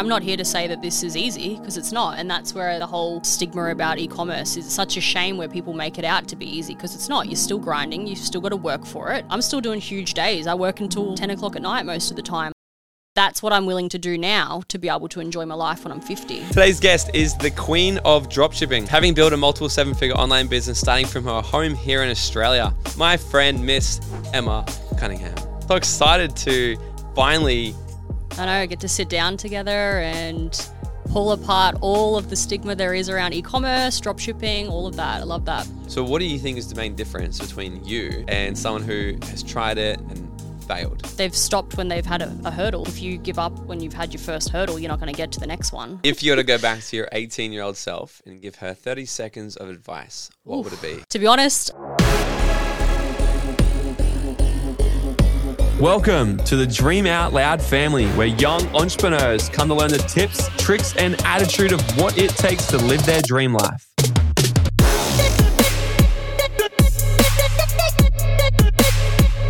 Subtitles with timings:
[0.00, 2.18] I'm not here to say that this is easy because it's not.
[2.18, 5.74] And that's where the whole stigma about e commerce is such a shame where people
[5.74, 7.26] make it out to be easy because it's not.
[7.26, 9.26] You're still grinding, you've still got to work for it.
[9.28, 10.46] I'm still doing huge days.
[10.46, 12.52] I work until 10 o'clock at night most of the time.
[13.14, 15.92] That's what I'm willing to do now to be able to enjoy my life when
[15.92, 16.46] I'm 50.
[16.46, 20.80] Today's guest is the queen of dropshipping, having built a multiple seven figure online business
[20.80, 22.72] starting from her home here in Australia.
[22.96, 24.00] My friend, Miss
[24.32, 24.64] Emma
[24.96, 25.36] Cunningham.
[25.68, 26.78] So excited to
[27.14, 27.74] finally
[28.38, 30.70] I know, get to sit down together and
[31.10, 35.20] pull apart all of the stigma there is around e-commerce, dropshipping, all of that.
[35.20, 35.68] I love that.
[35.88, 39.42] So, what do you think is the main difference between you and someone who has
[39.42, 40.30] tried it and
[40.62, 41.00] failed?
[41.16, 42.86] They've stopped when they've had a, a hurdle.
[42.86, 45.32] If you give up when you've had your first hurdle, you're not going to get
[45.32, 46.00] to the next one.
[46.04, 48.72] If you were to go back to your 18 year old self and give her
[48.72, 50.64] 30 seconds of advice, what Oof.
[50.66, 51.04] would it be?
[51.08, 51.72] To be honest,
[55.80, 60.50] Welcome to the Dream Out Loud family, where young entrepreneurs come to learn the tips,
[60.58, 63.90] tricks, and attitude of what it takes to live their dream life.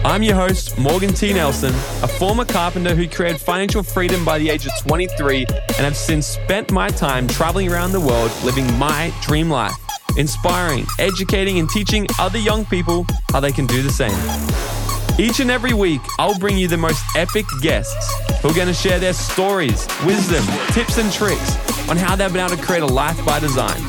[0.05, 1.33] I'm your host, Morgan T.
[1.33, 1.75] Nelson,
[2.05, 6.29] a former carpenter who created financial freedom by the age of 23 and have since
[6.29, 9.75] spent my time traveling around the world living my dream life,
[10.17, 14.80] inspiring, educating, and teaching other young people how they can do the same.
[15.21, 18.73] Each and every week, I'll bring you the most epic guests who are going to
[18.73, 22.87] share their stories, wisdom, tips, and tricks on how they've been able to create a
[22.87, 23.83] life by design.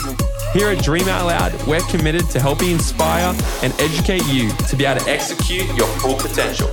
[0.51, 4.83] Here at Dream Out Loud, we're committed to helping inspire and educate you to be
[4.83, 6.67] able to execute your full potential.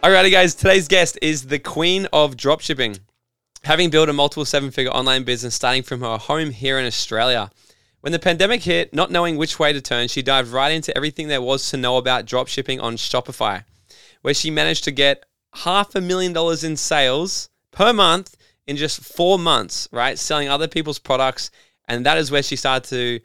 [0.00, 3.00] Alrighty, guys, today's guest is the queen of dropshipping.
[3.64, 7.50] Having built a multiple seven figure online business starting from her home here in Australia.
[8.06, 11.26] When the pandemic hit, not knowing which way to turn, she dived right into everything
[11.26, 13.64] there was to know about dropshipping on Shopify,
[14.22, 18.36] where she managed to get half a million dollars in sales per month
[18.68, 20.16] in just four months, right?
[20.20, 21.50] Selling other people's products.
[21.88, 23.20] And that is where she started to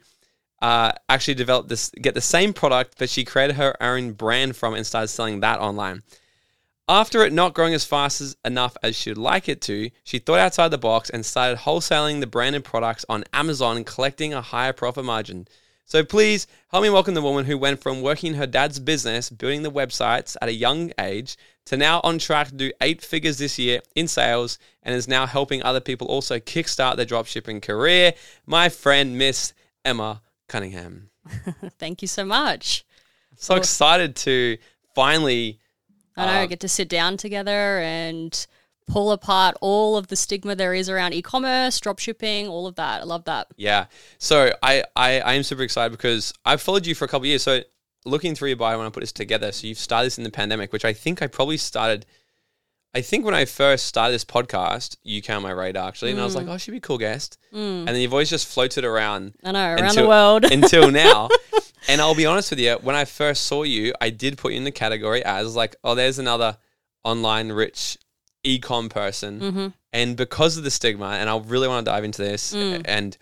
[0.60, 4.74] uh, actually develop this, get the same product, that she created her own brand from
[4.74, 6.02] and started selling that online.
[6.88, 10.40] After it not growing as fast as enough as she'd like it to, she thought
[10.40, 14.72] outside the box and started wholesaling the branded products on Amazon and collecting a higher
[14.72, 15.46] profit margin.
[15.84, 19.62] So please help me welcome the woman who went from working her dad's business, building
[19.62, 23.58] the websites at a young age, to now on track to do eight figures this
[23.58, 28.14] year in sales and is now helping other people also kickstart their dropshipping career.
[28.44, 29.52] My friend, Miss
[29.84, 31.10] Emma Cunningham.
[31.78, 32.84] Thank you so much.
[33.36, 34.58] So excited to
[34.94, 35.58] finally
[36.16, 38.46] I know, uh, get to sit down together and
[38.86, 43.02] pull apart all of the stigma there is around e-commerce, dropshipping, all of that.
[43.02, 43.48] I love that.
[43.56, 43.86] Yeah.
[44.18, 47.42] So I, I, I am super excited because I've followed you for a couple years.
[47.42, 47.60] So
[48.04, 50.30] looking through your bio when I put this together, so you've started this in the
[50.30, 52.06] pandemic, which I think I probably started.
[52.94, 56.20] I think when I first started this podcast, you came on my radar actually, and
[56.20, 57.80] I was like, "Oh, she'd be a cool guest." Mm.
[57.80, 59.34] And then you've always just floated around.
[59.42, 61.28] I know around until, the world until now.
[61.88, 64.58] And I'll be honest with you, when I first saw you, I did put you
[64.58, 66.56] in the category as like, oh, there's another
[67.04, 67.98] online rich
[68.44, 69.40] ecom person.
[69.40, 69.66] Mm-hmm.
[69.92, 72.82] And because of the stigma, and I really want to dive into this, mm.
[72.84, 73.16] and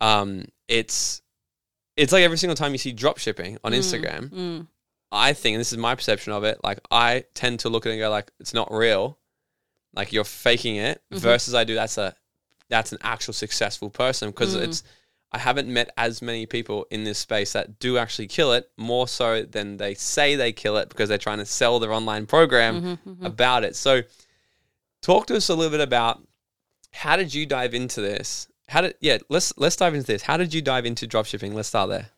[0.00, 1.22] um, it's
[1.96, 3.78] it's like every single time you see drop shipping on mm.
[3.78, 4.66] Instagram, mm.
[5.12, 7.90] I think, and this is my perception of it, like I tend to look at
[7.90, 9.18] it and go like, it's not real,
[9.94, 11.02] like you're faking it.
[11.12, 11.22] Mm-hmm.
[11.22, 12.16] Versus I do that's a
[12.70, 14.62] that's an actual successful person because mm.
[14.62, 14.82] it's
[15.30, 19.06] I haven't met as many people in this space that do actually kill it more
[19.06, 22.82] so than they say they kill it because they're trying to sell their online program
[22.82, 23.26] mm-hmm, mm-hmm.
[23.26, 23.76] about it.
[23.76, 24.02] So,
[25.02, 26.26] talk to us a little bit about
[26.92, 28.48] how did you dive into this?
[28.68, 30.22] How did yeah, let's let's dive into this.
[30.22, 31.52] How did you dive into dropshipping?
[31.52, 32.10] Let's start there.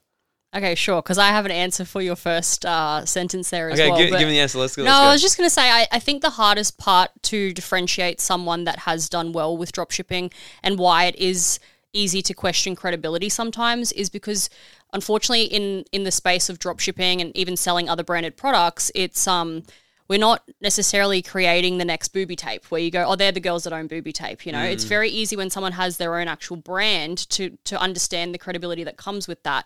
[0.54, 1.03] Okay, sure.
[1.03, 3.98] Because I have an answer for your first uh, sentence there as okay, well.
[3.98, 4.59] Okay, give, give, me the answer.
[4.59, 4.84] Let's go.
[4.84, 5.06] No, let's go.
[5.06, 8.64] I was just going to say, I, I think the hardest part to differentiate someone
[8.64, 10.32] that has done well with dropshipping
[10.62, 11.59] and why it is
[11.93, 14.50] easy to question credibility sometimes is because
[14.93, 19.62] unfortunately in in the space of dropshipping and even selling other branded products it's um
[20.09, 23.62] we're not necessarily creating the next booby tape where you go oh they're the girls
[23.62, 24.73] that own booby tape you know mm.
[24.73, 28.82] it's very easy when someone has their own actual brand to to understand the credibility
[28.82, 29.64] that comes with that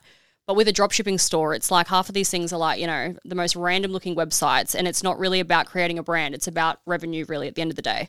[0.49, 3.15] but with a dropshipping store, it's like half of these things are like, you know,
[3.23, 4.75] the most random looking websites.
[4.75, 7.71] And it's not really about creating a brand, it's about revenue, really, at the end
[7.71, 8.09] of the day.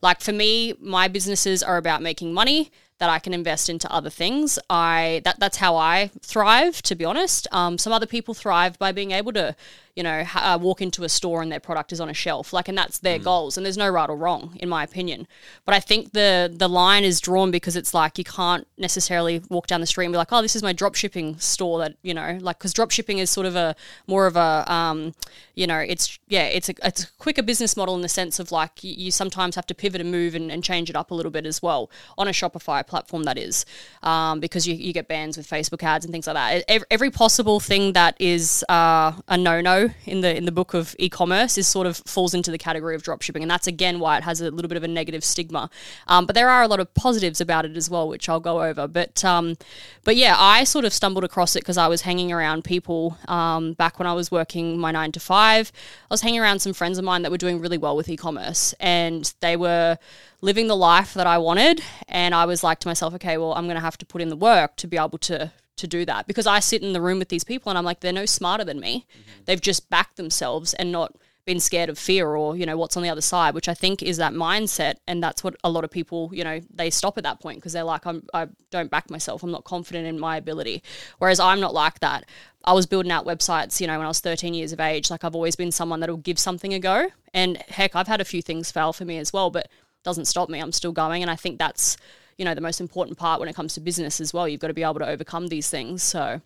[0.00, 2.70] Like for me, my businesses are about making money
[3.00, 4.56] that I can invest into other things.
[4.70, 7.48] I that that's how I thrive, to be honest.
[7.50, 9.56] Um, some other people thrive by being able to,
[10.00, 12.54] you know, ha- uh, walk into a store and their product is on a shelf.
[12.54, 13.58] Like, and that's their goals.
[13.58, 15.28] And there's no right or wrong, in my opinion.
[15.66, 19.66] But I think the the line is drawn because it's like you can't necessarily walk
[19.66, 22.14] down the street and be like, oh, this is my drop shipping store that you
[22.14, 23.76] know, like because drop shipping is sort of a
[24.06, 25.12] more of a um,
[25.54, 28.50] you know, it's yeah, it's a it's a quicker business model in the sense of
[28.50, 31.14] like you, you sometimes have to pivot and move and, and change it up a
[31.14, 33.66] little bit as well on a Shopify platform that is,
[34.02, 36.64] um, because you, you get bans with Facebook ads and things like that.
[36.68, 40.74] Every, every possible thing that is uh, a no no in the in the book
[40.74, 44.00] of e-commerce is sort of falls into the category of drop shipping, and that's again
[44.00, 45.70] why it has a little bit of a negative stigma.
[46.08, 48.62] Um, but there are a lot of positives about it as well, which I'll go
[48.62, 48.86] over.
[48.86, 49.56] But um,
[50.04, 53.74] but yeah, I sort of stumbled across it because I was hanging around people um,
[53.74, 55.72] back when I was working my nine to five.
[56.10, 58.74] I was hanging around some friends of mine that were doing really well with e-commerce,
[58.80, 59.98] and they were
[60.40, 61.82] living the life that I wanted.
[62.08, 64.28] And I was like to myself, okay, well, I'm going to have to put in
[64.28, 67.18] the work to be able to to do that because I sit in the room
[67.18, 69.06] with these people and I'm like, they're no smarter than me.
[69.10, 69.42] Mm-hmm.
[69.46, 71.14] They've just backed themselves and not
[71.46, 74.02] been scared of fear or you know what's on the other side which i think
[74.02, 74.96] is that mindset.
[75.08, 77.72] And that's what a lot of people you know they stop at that point because
[77.72, 79.42] they're like I'm, i don't back myself.
[79.42, 80.82] I'm not confident in my ability.
[81.18, 82.26] Whereas i'm not like that.
[82.64, 85.10] I was building out websites you know when i was 13 years of age.
[85.10, 87.08] Like i've always been someone that'll give something a go.
[87.32, 89.68] And heck i've had a few things fail for me as well but
[90.04, 90.60] doesn't stop me.
[90.60, 91.22] I'm still going.
[91.22, 91.96] And i think that's
[92.40, 94.68] you know the most important part when it comes to business as well you've got
[94.68, 96.40] to be able to overcome these things so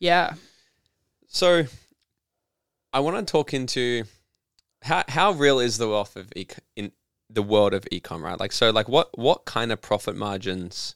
[0.00, 0.34] yeah
[1.28, 1.64] So,
[2.92, 4.04] I want to talk into
[4.82, 6.46] how how real is the wealth of e-
[6.76, 6.92] in
[7.30, 8.38] the world of ecom, right?
[8.38, 10.94] Like, so, like, what what kind of profit margins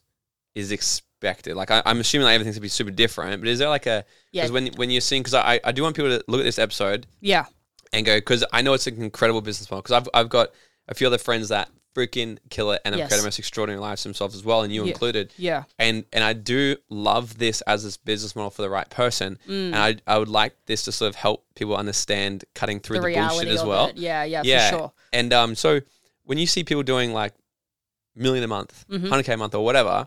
[0.55, 1.55] is expected?
[1.55, 4.05] Like, I, I'm assuming like everything's gonna be super different, but is there like a
[4.31, 4.43] Yeah.
[4.43, 6.59] because when when you're seeing because I I do want people to look at this
[6.59, 7.45] episode yeah
[7.93, 10.49] and go because I know it's an incredible business model because I've I've got
[10.87, 13.09] a few other friends that freaking killer and have Yes.
[13.09, 14.91] created most extraordinary lives themselves as well, and you Yeah.
[14.91, 18.89] included yeah and and I do love this as this business model for the right
[18.89, 19.73] person, Mm.
[19.73, 23.07] and I I would like this to sort of help people understand cutting through the
[23.07, 23.87] the, bullshit as well.
[23.87, 23.97] it.
[23.97, 24.91] Yeah, yeah, yeah, for sure.
[25.13, 25.81] and um, so
[26.23, 27.33] when you see people doing like
[28.15, 29.07] million a month, Mm-hmm.
[29.07, 30.05] hundred k a month, or whatever,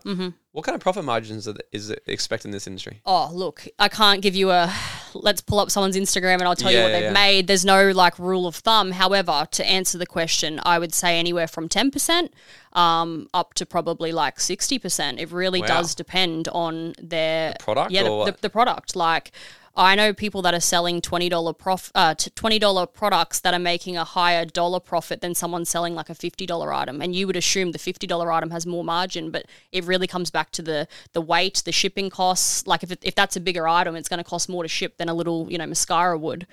[0.51, 3.01] what kind of profit margins are th- is it expected in this industry?
[3.05, 4.71] Oh, look, I can't give you a
[5.13, 7.11] let's pull up someone's Instagram and I'll tell you what yeah, they've yeah.
[7.13, 7.47] made.
[7.47, 8.91] There's no like rule of thumb.
[8.91, 12.29] However, to answer the question, I would say anywhere from 10%
[12.73, 15.19] um, up to probably like 60%.
[15.19, 15.67] It really Wow.
[15.67, 18.95] does depend on their product Yeah, the, or the, the product.
[18.95, 19.31] Like,
[19.77, 23.59] I know people that are selling twenty dollar prof uh, twenty dollar products that are
[23.59, 27.27] making a higher dollar profit than someone selling like a fifty dollar item, and you
[27.27, 30.61] would assume the fifty dollar item has more margin, but it really comes back to
[30.61, 32.65] the the weight, the shipping costs.
[32.65, 34.97] Like if it, if that's a bigger item, it's going to cost more to ship
[34.97, 36.47] than a little you know mascara would.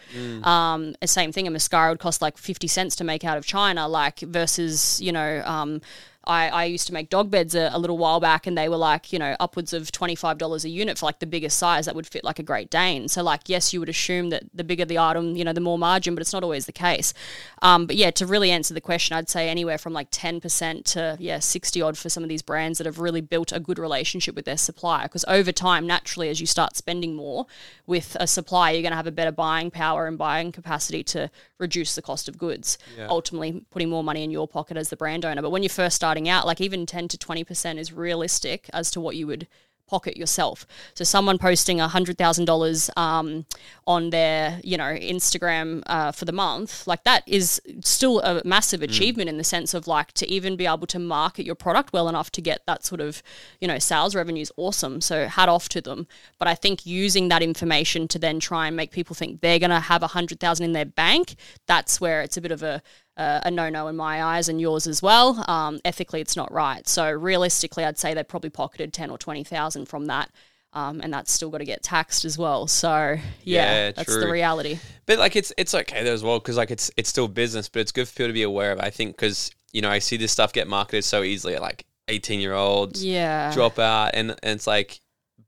[0.45, 3.47] Um, the same thing, a mascara would cost like fifty cents to make out of
[3.47, 5.43] China, like versus you know.
[5.45, 5.81] Um,
[6.25, 8.77] I, I used to make dog beds a, a little while back and they were
[8.77, 12.07] like, you know, upwards of $25 a unit for like the biggest size that would
[12.07, 13.09] fit like a Great Dane.
[13.09, 15.79] So, like, yes, you would assume that the bigger the item, you know, the more
[15.79, 17.13] margin, but it's not always the case.
[17.61, 21.17] Um, but yeah, to really answer the question, I'd say anywhere from like 10% to,
[21.19, 24.35] yeah, 60 odd for some of these brands that have really built a good relationship
[24.35, 25.05] with their supplier.
[25.05, 27.47] Because over time, naturally, as you start spending more
[27.87, 31.31] with a supplier, you're going to have a better buying power and buying capacity to
[31.59, 32.79] reduce the cost of goods,
[33.09, 35.43] ultimately putting more money in your pocket as the brand owner.
[35.43, 39.00] But when you're first starting out, like even 10 to 20% is realistic as to
[39.00, 39.49] what you would
[39.87, 40.67] pocket yourself.
[40.94, 43.47] So someone posting $100,000 um,
[43.87, 48.82] on their, you know, Instagram uh, for the month, like that is still a massive
[48.82, 52.11] achievement in the sense of like to even be able to market your product well
[52.11, 53.23] enough to get that sort of,
[53.61, 55.00] you know, sales revenue is awesome.
[55.00, 56.06] So hat off to them.
[56.38, 59.70] But I think using that information to then try and make people think they're going
[59.70, 61.37] to have a hundred thousand in their bank,
[61.67, 62.82] that's where it's a bit of a
[63.17, 65.44] uh, a no-no in my eyes and yours as well.
[65.48, 66.87] Um, ethically, it's not right.
[66.89, 70.31] So realistically, I'd say they probably pocketed ten or twenty thousand from that,
[70.72, 72.67] um, and that's still got to get taxed as well.
[72.67, 74.79] So yeah, Yeah, that's the reality.
[75.06, 77.81] But like it's it's okay there as well because like it's it's still business, but
[77.81, 78.81] it's good for people to be aware of.
[78.81, 81.84] I think because you know I see this stuff get marketed so easily at like
[82.08, 83.53] eighteen year olds Yeah.
[83.53, 85.01] drop out, and, and it's like,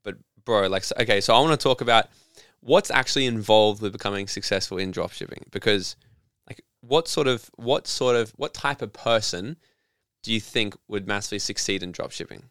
[0.03, 2.09] but bro, like okay, so I want to talk about
[2.61, 5.97] what's actually involved with becoming successful in dropshipping because
[6.87, 9.57] what sort of what sort of what type of person
[10.23, 12.45] do you think would massively succeed in dropshipping?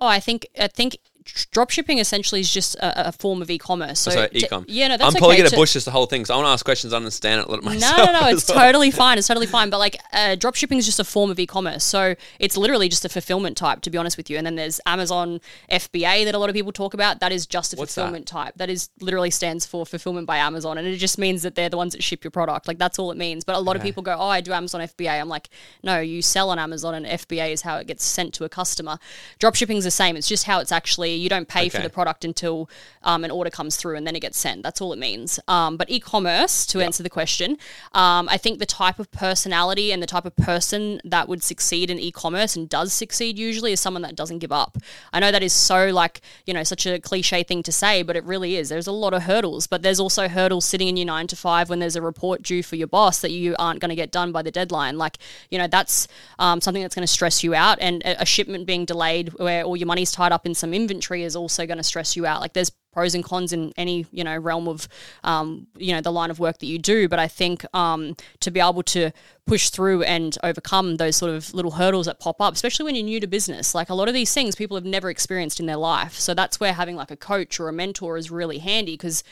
[0.00, 4.00] Oh, I think I think dropshipping essentially is just a, a form of e-commerce.
[4.00, 4.64] So, So ecom.
[4.68, 5.42] yeah, no, that's I'm probably okay.
[5.42, 7.46] gonna To- bush this the whole thing, so I want to ask questions, understand it
[7.46, 7.96] a little No, myself.
[7.96, 8.26] no, no.
[8.28, 8.58] as It's well.
[8.58, 9.18] totally fine.
[9.18, 9.70] It's totally fine.
[9.70, 11.84] But like, uh, dropshipping is just a form of e-commerce.
[11.84, 14.36] So it's literally just a fulfillment type, to be honest with you.
[14.36, 17.20] And then there's Amazon FBA that a lot of people talk about.
[17.20, 18.02] That is just a What's that?
[18.02, 18.54] fulfillment type.
[18.56, 21.76] That is literally stands for fulfillment by Amazon, and it just means that they're the
[21.76, 22.68] ones that ship your product.
[22.68, 23.44] Like that's all it means.
[23.44, 25.48] But a lot of people go, "Oh, I do Amazon FBA." I'm like,
[25.82, 28.98] no, you sell on Amazon, and FBA is how it gets sent to a customer.
[29.40, 30.16] Dropshipping is the same.
[30.16, 32.68] It's just how it's actually you don't pay for the product until
[33.02, 34.62] um, an order comes through and then it gets sent.
[34.62, 35.38] That's all it means.
[35.48, 37.58] Um, but e-commerce, to answer the question,
[37.92, 41.90] um, I think the type of personality and the type of person that would succeed
[41.90, 44.78] in e-commerce and does succeed usually is someone that doesn't give up.
[45.12, 48.16] I know that is so like you know such a cliche thing to say, but
[48.16, 48.68] it really is.
[48.68, 51.68] There's a lot of hurdles, but there's also hurdles sitting in your nine to five
[51.68, 54.32] when there's a report due for your boss that you aren't going to get done
[54.32, 54.98] by the deadline.
[54.98, 55.18] Like
[55.50, 58.66] you know that's um, something that's going to stress you out, and a, a shipment
[58.66, 61.84] being delayed where all your money's tied up in some inventory is also going to
[61.84, 62.40] stress you out.
[62.40, 64.86] Like there's pros and cons in any you know realm of
[65.24, 68.50] um, you know the line of work that you do but i think um, to
[68.50, 69.10] be able to
[69.46, 73.04] push through and overcome those sort of little hurdles that pop up especially when you're
[73.04, 75.76] new to business like a lot of these things people have never experienced in their
[75.76, 79.24] life so that's where having like a coach or a mentor is really handy because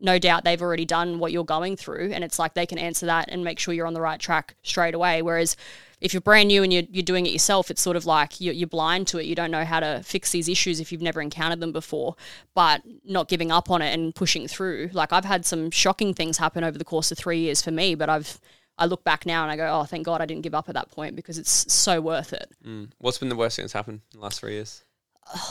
[0.00, 3.06] no doubt they've already done what you're going through and it's like they can answer
[3.06, 5.56] that and make sure you're on the right track straight away whereas
[6.04, 8.52] if you're brand new and you're, you're doing it yourself it's sort of like you're,
[8.52, 9.24] you're blind to it.
[9.24, 12.14] You don't know how to fix these issues if you've never encountered them before
[12.54, 14.90] but not giving up on it and pushing through.
[14.92, 17.94] Like i've had some shocking things happen over the course of three years for me
[17.94, 18.38] but i've
[18.76, 20.74] i look back now and i go oh thank god i didn't give up at
[20.74, 22.52] that point because it's so worth it.
[22.98, 24.84] What's been the worst thing that's happened in the last three years?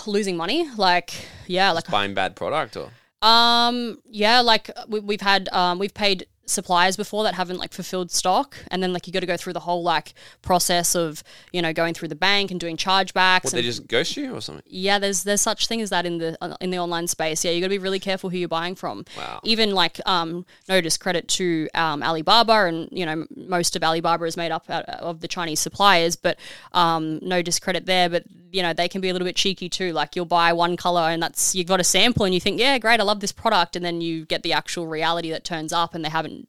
[0.05, 0.69] losing money?
[0.77, 1.13] Like
[1.47, 2.91] yeah like Buying bad product or?
[3.23, 8.11] Um, yeah, like we, we've had, um, we've paid suppliers before that haven't like fulfilled
[8.11, 11.61] stock, and then like you got to go through the whole like process of you
[11.61, 13.45] know going through the bank and doing chargebacks.
[13.45, 14.63] what, and, they just ghost you or something?
[14.67, 17.43] yeah, there's there's such thing as that in the uh, in the online space.
[17.43, 19.05] Yeah, you got to be really careful who you're buying from.
[19.17, 19.39] Wow.
[19.43, 24.37] Even like um, no discredit to um, Alibaba, and you know most of Alibaba is
[24.37, 26.37] made up of the Chinese suppliers, but
[26.73, 28.09] um, no discredit there.
[28.09, 29.91] But you know they can be a little bit cheeky too.
[29.91, 32.77] Like you'll buy one color and that's you've got a sample and you think yeah
[32.77, 35.95] great I love this product, and then you get the actual reality that turns up
[35.95, 36.47] and they haven't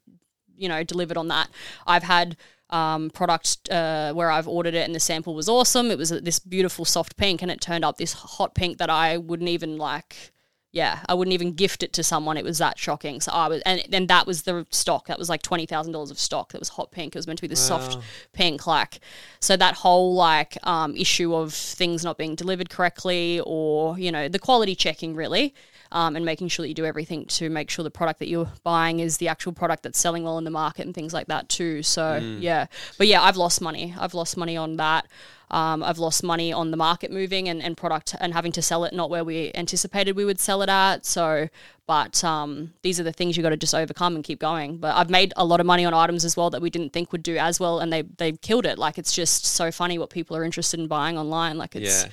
[0.56, 1.48] you know delivered on that.
[1.86, 2.36] I've had
[2.70, 5.90] um, product uh, where I've ordered it and the sample was awesome.
[5.90, 9.16] It was this beautiful soft pink and it turned up this hot pink that I
[9.16, 10.33] wouldn't even like.
[10.74, 12.36] Yeah, I wouldn't even gift it to someone.
[12.36, 13.20] It was that shocking.
[13.20, 15.06] So I was, and then that was the stock.
[15.06, 16.50] That was like twenty thousand dollars of stock.
[16.50, 17.14] That was hot pink.
[17.14, 17.96] It was meant to be this soft
[18.32, 18.98] pink, like.
[19.38, 24.26] So that whole like um, issue of things not being delivered correctly, or you know,
[24.28, 25.54] the quality checking really,
[25.92, 28.50] um, and making sure that you do everything to make sure the product that you're
[28.64, 31.48] buying is the actual product that's selling well in the market and things like that
[31.48, 31.84] too.
[31.84, 32.66] So yeah,
[32.98, 33.94] but yeah, I've lost money.
[33.96, 35.06] I've lost money on that.
[35.54, 38.82] Um, I've lost money on the market moving and, and product and having to sell
[38.82, 41.06] it not where we anticipated we would sell it at.
[41.06, 41.48] So,
[41.86, 44.78] but um, these are the things you got to just overcome and keep going.
[44.78, 47.12] But I've made a lot of money on items as well that we didn't think
[47.12, 48.78] would do as well, and they they killed it.
[48.78, 51.56] Like it's just so funny what people are interested in buying online.
[51.56, 52.10] Like it's Yeah.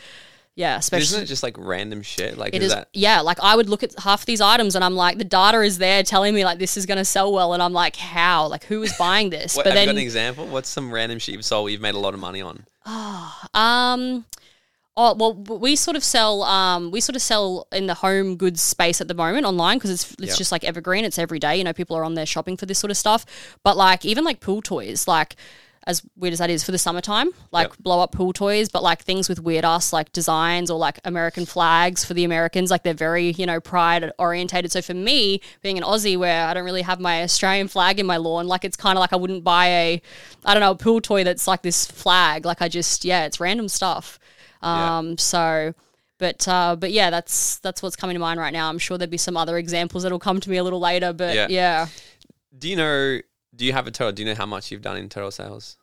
[0.56, 2.38] Yeah, especially Isn't it just like random shit?
[2.38, 3.22] Like it is is, that yeah.
[3.22, 6.04] Like I would look at half these items and I'm like, the data is there
[6.04, 8.48] telling me like this is going to sell well, and I'm like, how?
[8.48, 9.56] Like who is buying this?
[9.56, 10.48] what, but have you then, got an example?
[10.48, 12.66] What's some random shit you've sold you've made a lot of money on?
[12.86, 14.26] Oh, um,
[14.98, 18.62] oh well, we sort of sell, um, we sort of sell in the home goods
[18.62, 20.38] space at the moment online because it's it's Yep.
[20.38, 21.06] just like evergreen.
[21.06, 21.56] It's every day.
[21.56, 23.26] You know, people are on there shopping for this sort of stuff.
[23.64, 25.38] But like even like pool toys, like.
[25.88, 27.78] As weird as that is for the summertime, like Yep.
[27.80, 31.44] blow up pool toys, but like things with weird ass like designs or like American
[31.48, 34.72] flags for the Americans, like they're very, you know, pride orientated.
[34.72, 38.06] So for me, being an Aussie where I don't really have my Australian flag in
[38.06, 40.02] my lawn, like it's kind of like I wouldn't buy a,
[40.46, 42.46] I don't know, a pool toy that's like this flag.
[42.46, 44.20] Like I just, yeah, it's random stuff.
[44.62, 44.98] Yeah.
[45.00, 45.74] Um, so,
[46.20, 48.70] but uh, but yeah, that's that's what's coming to mind right now.
[48.70, 51.34] I'm sure there'd be some other examples that'll come to me a little later, but
[51.34, 51.48] Yeah.
[51.50, 51.88] yeah.
[52.56, 53.20] Do you know?
[53.62, 54.12] Do you have a total?
[54.12, 55.78] Do you know how much you've done in total sales?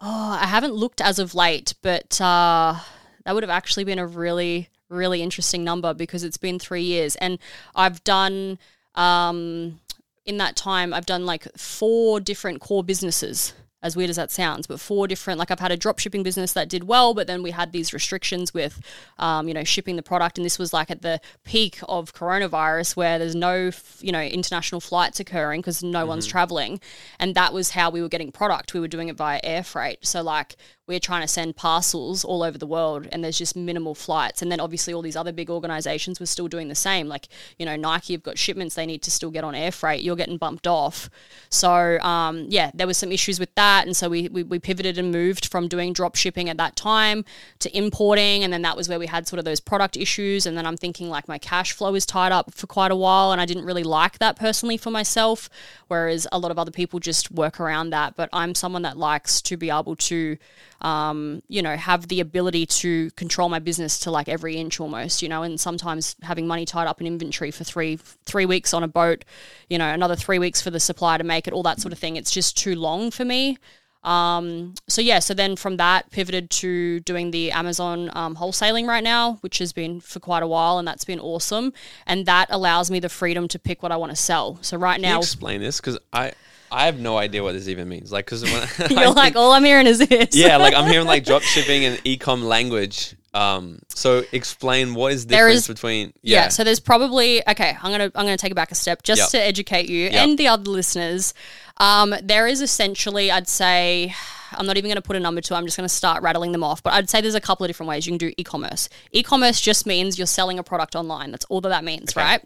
[0.00, 2.76] Oh, I haven't looked as of late, but uh,
[3.24, 7.16] that would have actually been a really, really interesting number because it's been three years.
[7.16, 7.40] And
[7.74, 8.60] I've done,
[8.94, 9.80] um,
[10.24, 13.52] in that time, I've done like four different core businesses.
[13.82, 16.54] As weird as that sounds, but four different, like I've had a drop shipping business
[16.54, 18.80] that did well, but then we had these restrictions with,
[19.18, 20.38] um, you know, shipping the product.
[20.38, 24.80] And this was like at the peak of coronavirus where there's no, you know, international
[24.80, 26.80] flights occurring because no one's traveling.
[27.20, 28.72] And that was how we were getting product.
[28.72, 30.06] We were doing it via air freight.
[30.06, 30.56] So, like,
[30.86, 34.40] we're trying to send parcels all over the world and there's just minimal flights.
[34.40, 37.08] And then obviously all these other big organizations were still doing the same.
[37.08, 37.26] Like,
[37.58, 40.02] you know, Nike have got shipments they need to still get on air freight.
[40.02, 41.10] You're getting bumped off.
[41.48, 43.86] So, um, yeah, there was some issues with that.
[43.86, 47.24] And so we, we, we pivoted and moved from doing drop shipping at that time
[47.58, 48.44] to importing.
[48.44, 50.46] And then that was where we had sort of those product issues.
[50.46, 53.32] And then I'm thinking like my cash flow is tied up for quite a while.
[53.32, 55.50] And I didn't really like that personally for myself.
[55.88, 58.14] Whereas a lot of other people just work around that.
[58.14, 60.36] But I'm someone that likes to be able to,
[60.80, 65.22] um, you know, have the ability to control my business to like every inch almost,
[65.22, 68.82] you know, and sometimes having money tied up in inventory for three three weeks on
[68.82, 69.24] a boat,
[69.68, 71.98] you know, another three weeks for the supplier to make it, all that sort of
[71.98, 72.16] thing.
[72.16, 73.58] It's just too long for me.
[74.04, 79.02] Um, so yeah, so then from that pivoted to doing the Amazon um, wholesaling right
[79.02, 81.72] now, which has been for quite a while, and that's been awesome.
[82.06, 84.58] And that allows me the freedom to pick what I want to sell.
[84.62, 86.34] So right Can now, explain this because I
[86.70, 88.10] I have no idea what this even means.
[88.12, 88.42] Like, because
[88.90, 90.34] you're like, think- all I'm hearing is this.
[90.34, 93.14] yeah, like I'm hearing like drop shipping and ecom language.
[93.34, 96.42] Um, so explain what is the There difference is- between Yeah.
[96.44, 97.76] yeah, So there's probably okay.
[97.82, 99.28] I'm gonna I'm gonna take it back a step just Yep.
[99.30, 101.34] to educate you and the other listeners.
[101.78, 104.14] Um, there is essentially, I'd say,
[104.52, 105.52] I'm not even going to put a number to.
[105.52, 106.82] it, I'm just going to start rattling them off.
[106.82, 108.88] But I'd say there's a couple of different ways you can do e-commerce.
[109.12, 111.32] E-commerce just means you're selling a product online.
[111.32, 112.40] That's all that that means, right?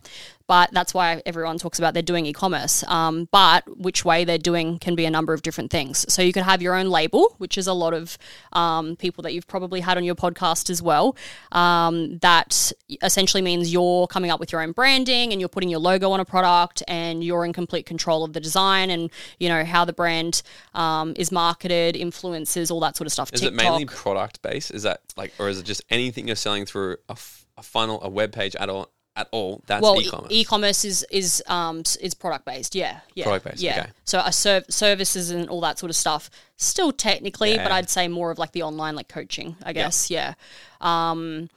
[0.50, 2.82] But that's why everyone talks about they're doing e-commerce.
[2.88, 6.04] Um, but which way they're doing can be a number of different things.
[6.12, 8.18] So you could have your own label, which is a lot of
[8.52, 11.14] um, people that you've probably had on your podcast as well.
[11.52, 15.78] Um, that essentially means you're coming up with your own branding and you're putting your
[15.78, 19.64] logo on a product and you're in complete control of the design and you know
[19.64, 20.42] how the brand
[20.74, 23.30] um, is marketed, influences, all that sort of stuff.
[23.32, 24.72] Is it mainly product based?
[24.72, 28.02] Is that like, or is it just anything you're selling through a, f- a funnel,
[28.02, 28.90] a web page at all?
[29.20, 29.62] At all?
[29.66, 30.30] That's well, e-commerce.
[30.32, 32.74] e- e-commerce is is um is product based.
[32.74, 33.80] Yeah, yeah, Product-based, Yeah.
[33.80, 33.90] okay.
[34.04, 36.30] So a serv- services and all that sort of stuff.
[36.56, 39.56] Still technically, but I'd say more of like the online like coaching.
[39.64, 40.10] I guess.
[40.10, 40.34] Yeah.
[40.80, 41.50] Um,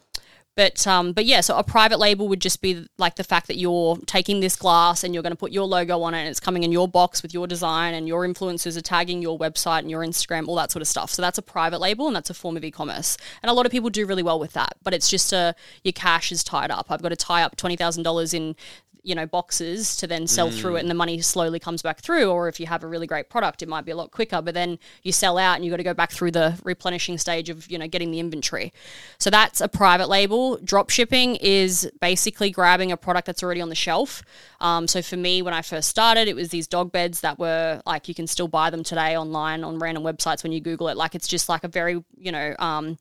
[0.55, 1.41] but um, but yeah.
[1.41, 5.03] So a private label would just be like the fact that you're taking this glass
[5.03, 7.23] and you're going to put your logo on it, and it's coming in your box
[7.23, 10.71] with your design, and your influencers are tagging your website and your Instagram, all that
[10.71, 11.09] sort of stuff.
[11.09, 13.17] So that's a private label, and that's a form of e-commerce.
[13.41, 14.75] And a lot of people do really well with that.
[14.83, 16.87] But it's just a your cash is tied up.
[16.89, 18.55] I've got to tie up twenty thousand dollars in
[19.03, 22.31] you know boxes to then sell through it and the money slowly comes back through.
[22.31, 24.53] Or if you have a really great product it might be a lot quicker but
[24.53, 27.69] then you sell out and you've got to go back through the replenishing stage of
[27.69, 28.73] you know getting the inventory.
[29.19, 30.57] So that's a private label.
[30.57, 34.23] Drop shipping is basically grabbing a product that's already on the shelf.
[34.59, 37.81] Um, so for me when i first started it was these dog beds that were
[37.85, 40.97] like you can still buy them today online on random websites when you google it.
[40.97, 42.97] Like it's just like a very you know um,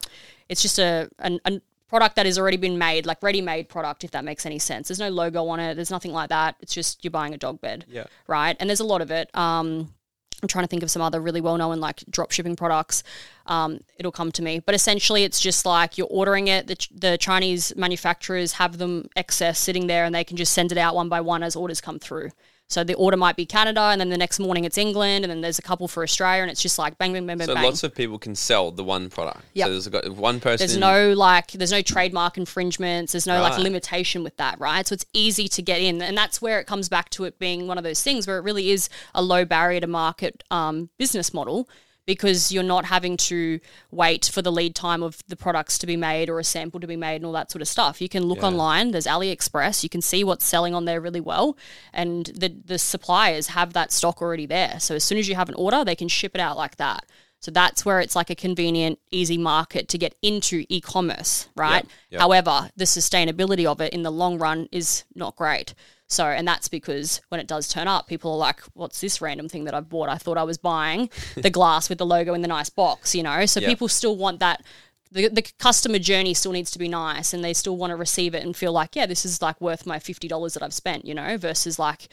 [0.48, 1.60] it's just a, an, a
[1.92, 4.88] product that has already been made, like ready-made product, if that makes any sense.
[4.88, 5.74] There's no logo on it.
[5.74, 6.56] There's nothing like that.
[6.60, 8.04] It's just you're buying a dog bed, Yeah.
[8.26, 8.56] right?
[8.58, 9.28] And there's a lot of it.
[9.36, 9.92] Um,
[10.40, 13.02] I'm trying to think of some other really well-known like drop shipping products.
[13.44, 16.66] Um, it'll come to me, but essentially it's just like you're ordering it.
[16.66, 20.78] The, the Chinese manufacturers have them excess sitting there, and they can just send it
[20.78, 22.30] out one by one as orders come through.
[22.72, 25.40] So the order might be Canada, and then the next morning it's England, and then
[25.40, 27.64] there's a couple for Australia, and it's just like bang, bang, bang, bang, So bang.
[27.64, 29.42] lots of people can sell the one product.
[29.54, 29.66] Yeah.
[29.66, 30.66] So there's got one person.
[30.66, 33.12] There's no like, there's no trademark infringements.
[33.12, 34.86] There's no like limitation with that, right?
[34.86, 37.66] So it's easy to get in, and that's where it comes back to it being
[37.66, 41.34] one of those things where it really is a low barrier to market um, business
[41.34, 41.68] model
[42.06, 43.60] because you're not having to
[43.90, 46.86] wait for the lead time of the products to be made or a sample to
[46.86, 48.00] be made and all that sort of stuff.
[48.00, 48.46] You can look Yeah.
[48.48, 48.90] online.
[48.90, 49.82] There's AliExpress.
[49.82, 51.56] You can see what's selling on there really well,
[51.92, 54.80] and the the suppliers have that stock already there.
[54.80, 57.06] So as soon as you have an order, they can ship it out like that.
[57.40, 61.84] So that's where it's like a convenient, easy market to get into e-commerce, right?
[62.08, 62.20] yep.
[62.20, 65.74] However, the sustainability of it in the long run is not great.
[66.12, 69.48] So, and that's because when it does turn up, people are like, "What's this random
[69.48, 70.08] thing that I've bought?
[70.08, 73.22] I thought I was buying the glass with the logo in the nice box," you
[73.22, 73.46] know.
[73.46, 73.68] So Yeah.
[73.68, 74.62] people still want that.
[75.10, 78.34] The, the customer journey still needs to be nice, and they still want to receive
[78.34, 81.04] it and feel like, yeah, this is like worth my fifty dollars that I've spent,
[81.04, 82.08] you know, versus like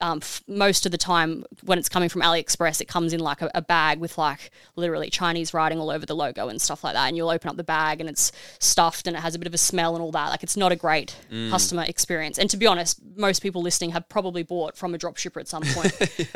[0.00, 3.40] um, f- most of the time when it's coming from AliExpress, it comes in like
[3.42, 6.94] a, a bag with like literally Chinese writing all over the logo and stuff like
[6.94, 7.06] that.
[7.08, 9.54] And you'll open up the bag and it's stuffed and it has a bit of
[9.54, 10.28] a smell and all that.
[10.28, 11.16] Like it's not a great
[11.50, 12.38] customer experience.
[12.38, 15.62] And to be honest, most people listening have probably bought from a dropshipper at some
[15.62, 15.92] point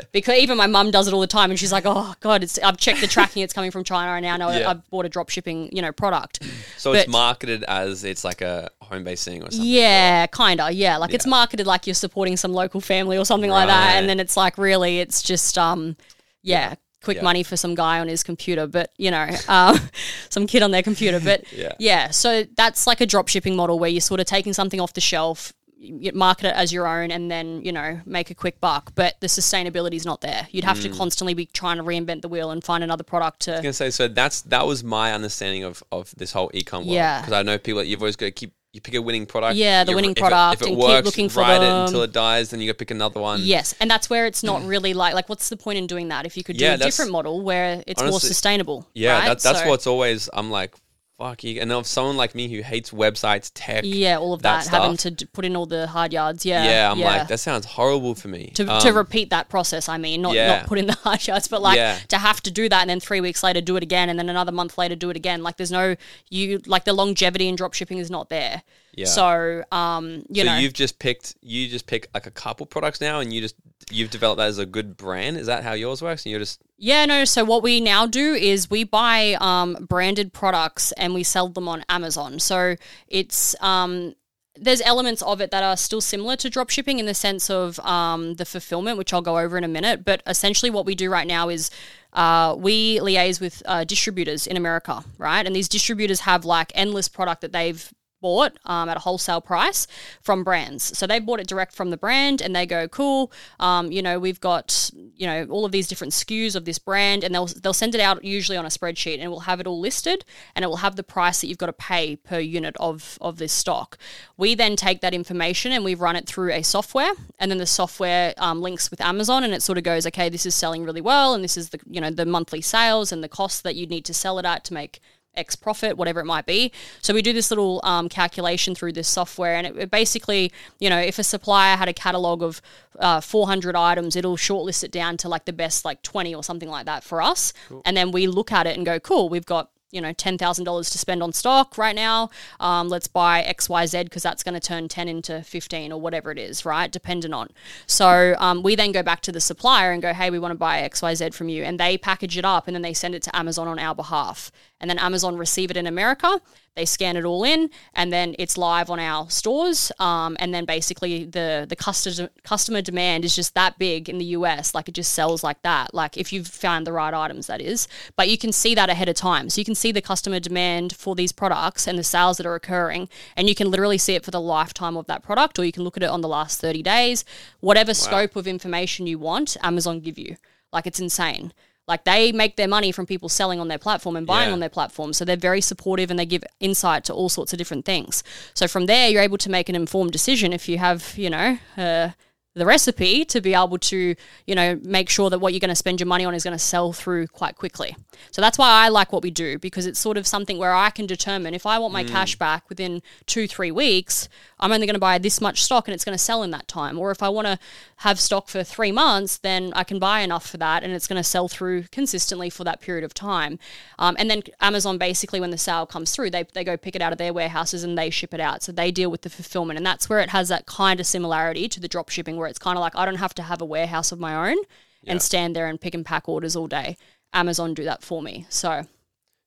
[0.12, 2.58] because even my mum does it all the time and she's like, oh God, it's,
[2.60, 3.42] I've checked the tracking.
[3.42, 4.70] It's coming from China and now I know Yeah.
[4.70, 6.42] I've bought a drop shipping, you know, product.
[6.78, 9.68] so it's marketed as it's like a home based thing or something.
[9.68, 10.70] Yeah, kinda.
[10.72, 14.08] Yeah, like it's marketed like you're supporting some local family or something like that, and
[14.08, 15.96] then it's like really, it's just um,
[16.42, 17.22] yeah, quick Yeah.
[17.22, 19.78] money for some guy on his computer, but you know, um,
[20.28, 21.44] some kid on their computer, but
[21.78, 22.10] Yeah.
[22.10, 25.00] So that's like a drop shipping model where you're sort of taking something off the
[25.00, 25.52] shelf.
[25.82, 29.18] You market it as your own and then you know make a quick buck but
[29.20, 30.82] the sustainability is not there you'd have Mm.
[30.82, 33.62] to constantly be trying to reinvent the wheel and find another product to I was
[33.62, 36.88] gonna say so that's that was my understanding of of this whole ecom world.
[36.88, 37.22] Yeah.
[37.22, 39.56] because I know people that you've always got to keep you pick a winning product.
[39.56, 41.68] Yeah, the winning if it- product If it, and keep works, looking for ride it
[41.68, 42.50] until it dies.
[42.50, 43.40] Then you got to pick another one.
[43.42, 44.68] Yes, and that's where it's not mm.
[44.68, 46.78] really like like what's the point in doing that if you could do Yeah, a
[46.78, 48.88] different model where it's more sustainable.
[48.94, 49.14] yeah.
[49.18, 49.28] right?
[49.28, 50.28] That, that's So- what's always.
[50.32, 50.74] I'm like,
[51.20, 51.60] fuck you.
[51.60, 54.96] And if someone like me who hates websites, tech, yeah, all of that that, having
[54.96, 56.46] to d- put in all the hard yards.
[56.46, 58.52] Yeah, yeah, I'm like that sounds horrible for me.
[58.54, 59.88] to, Um, to repeat that process.
[59.88, 60.48] I mean, not yeah.
[60.60, 61.98] not put in the hard yards, but like Yeah.
[62.08, 64.28] to have to do that and then three weeks later do it again, and then
[64.30, 65.42] another month later do it again.
[65.42, 65.96] Like there's no
[66.30, 68.62] you like the longevity in drop shipping is not there.
[68.92, 69.06] Yeah.
[69.06, 73.00] So, um, you so know, you've just picked you just pick like a couple products
[73.00, 73.56] now, and you just
[73.90, 75.36] you've developed that as a good brand.
[75.36, 76.24] Is that how yours works?
[76.24, 77.24] And you're just Yeah, no.
[77.24, 81.68] So what we now do is we buy um, branded products and we sell them
[81.68, 82.38] on Amazon.
[82.38, 82.76] So
[83.08, 84.14] it's um,
[84.56, 88.34] there's elements of it that are still similar to dropshipping in the sense of um,
[88.34, 90.04] the fulfillment, which I'll go over in a minute.
[90.04, 91.70] But essentially, what we do right now is
[92.12, 95.46] uh, we liaise with uh, distributors in America, right?
[95.46, 99.86] And these distributors have like endless product that they've bought um, at a wholesale price
[100.20, 100.96] from brands.
[100.96, 104.18] So they bought it direct from the brand and they go, cool, um, you know,
[104.18, 107.72] we've got, you know, all of these different SKUs of this brand and they'll, they'll
[107.72, 110.68] send it out usually on a spreadsheet and we'll have it all listed and it
[110.68, 113.98] will have the price that you've got to pay per unit of, of this stock.
[114.36, 117.66] We then take that information and we run it through a software and then the
[117.66, 121.00] software um, links with Amazon and it sort of goes, okay, this is selling really
[121.00, 123.86] well and this is the, you know, the monthly sales and the cost that you
[123.86, 125.00] need to sell it at to make
[125.34, 126.72] X profit, whatever it might be.
[127.00, 130.90] So we do this little um, calculation through this software, and it, it, basically, you
[130.90, 132.60] know, if a supplier had a catalog of
[132.98, 136.68] uh, 400 items, it'll shortlist it down to like the best like 20 or something
[136.68, 137.82] like that for us, cool.
[137.84, 140.98] and then we look at it and go, cool, we've got you know $10,000 to
[140.98, 142.30] spend on stock right now.
[142.58, 146.38] Um, let's buy XYZ because that's going to turn 10 into 15 or whatever it
[146.38, 146.90] is, right?
[146.90, 147.50] Dependent on.
[147.86, 150.58] So um, we then go back to the supplier and go, hey, we want to
[150.58, 151.64] buy XYZ from you.
[151.64, 154.52] And they package it up and then they send it to Amazon on our behalf.
[154.80, 156.40] And then Amazon receive it in America.
[156.76, 159.90] They scan it all in, and then it's live on our stores.
[159.98, 164.24] Um, and then basically the the customer customer demand is just that big in the
[164.36, 164.74] US.
[164.74, 165.92] Like it just sells like that.
[165.92, 167.88] Like if you've found the right items, that is.
[168.16, 170.94] But you can see that ahead of time, so you can see the customer demand
[170.94, 174.24] for these products and the sales that are occurring, and you can literally see it
[174.24, 176.60] for the lifetime of that product, or you can look at it on the last
[176.60, 177.24] thirty days.
[177.58, 177.94] Whatever wow.
[177.94, 180.36] scope of information you want, Amazon give you.
[180.72, 181.52] Like it's insane.
[181.90, 184.52] Like they make their money from people selling on their platform and buying yeah.
[184.52, 185.12] on their platform.
[185.12, 188.22] So they're very supportive and they give insight to all sorts of different things.
[188.54, 191.58] So from there, you're able to make an informed decision if you have, you know,
[191.76, 192.10] uh,
[192.54, 194.14] the recipe to be able to,
[194.46, 196.52] you know, make sure that what you're going to spend your money on is going
[196.52, 197.96] to sell through quite quickly.
[198.32, 200.90] So that's why I like what we do because it's sort of something where I
[200.90, 202.08] can determine if I want my mm.
[202.08, 204.28] cash back within two, three weeks,
[204.60, 206.68] I'm only going to buy this much stock and it's going to sell in that
[206.68, 206.98] time.
[206.98, 207.58] Or if I want to
[207.96, 211.18] have stock for three months, then I can buy enough for that and it's going
[211.18, 213.58] to sell through consistently for that period of time.
[213.98, 217.02] Um, and then Amazon basically, when the sale comes through, they, they go pick it
[217.02, 218.62] out of their warehouses and they ship it out.
[218.62, 219.78] So they deal with the fulfillment.
[219.78, 222.58] And that's where it has that kind of similarity to the drop shipping where it's
[222.58, 224.58] kind of like I don't have to have a warehouse of my own
[225.02, 225.12] yeah.
[225.12, 226.96] and stand there and pick and pack orders all day.
[227.32, 228.46] Amazon do that for me.
[228.48, 228.86] So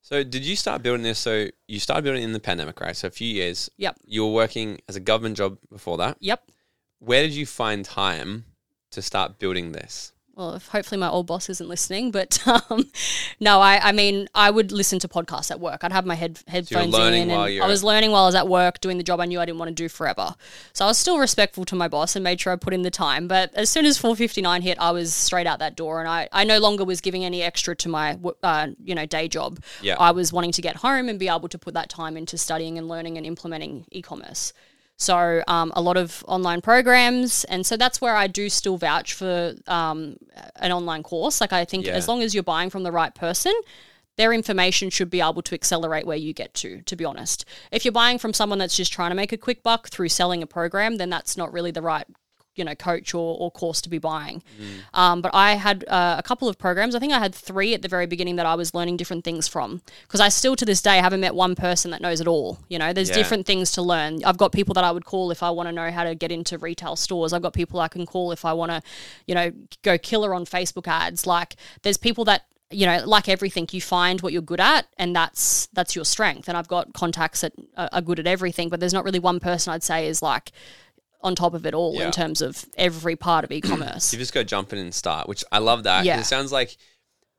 [0.04, 1.18] so did you start building this?
[1.18, 2.96] So you started building in the pandemic, right?
[2.96, 3.70] So a few years.
[3.78, 3.96] Yep.
[4.06, 6.18] You were working as a government job before that.
[6.20, 6.52] Yep.
[7.00, 8.46] Where did you find time
[8.92, 10.13] to start building this?
[10.36, 12.90] Well, hopefully my old boss isn't listening, but um,
[13.40, 15.84] no, I, I mean, I would listen to podcasts at work.
[15.84, 18.48] I'd have my head headphones so in, and I was learning while I was at
[18.48, 20.34] work doing the job I knew I didn't want to do forever.
[20.74, 22.92] So I was still respectful to my boss and made sure I put in the
[22.92, 23.28] time.
[23.28, 26.44] But as soon as 4:59 hit, I was straight out that door, and I, I
[26.46, 29.60] no longer was giving any extra to my uh, you know day job.
[29.82, 29.98] Yeah.
[30.00, 32.80] I was wanting to get home and be able to put that time into studying
[32.80, 34.54] and learning and implementing e-commerce.
[34.98, 39.14] So um, a lot of online programs, and so that's where I do still vouch
[39.14, 40.18] for um,
[40.58, 41.42] an online course.
[41.42, 41.94] Like I think yeah.
[41.94, 43.54] as long as you're buying from the right person,
[44.18, 47.46] their information should be able to accelerate where you get to, to be honest.
[47.72, 50.44] If you're buying from someone that's just trying to make a quick buck through selling
[50.44, 52.06] a program, then that's not really the right
[52.56, 54.44] you know coach or, or course to be buying.
[54.60, 55.00] Mm.
[55.00, 56.96] um, but i had uh, a couple of programs.
[56.96, 59.48] I think i had three at the very beginning that i was learning different things
[59.48, 59.82] from.
[60.04, 62.60] Because i still to this day haven't met one person that knows it all.
[62.70, 63.16] You know there's yeah.
[63.16, 64.24] different things to learn.
[64.24, 66.32] I've got people that i would call if i want to know how to get
[66.32, 67.34] into retail stores.
[67.34, 68.82] I've got people i can call if i want to
[69.28, 71.26] you know go killer on facebook ads.
[71.26, 75.16] Like there's people that you know like everything you find what you're good at and
[75.16, 76.48] that's that's your strength.
[76.48, 79.74] And i've got contacts that are good at everything but there's not really one person
[79.74, 80.52] i'd say is like
[81.24, 82.06] on top of it all yeah.
[82.06, 84.14] in terms of every part of e-commerce.
[84.14, 86.06] you just go jump in and start, which I love that.
[86.06, 86.20] Yeah.
[86.20, 86.78] It sounds like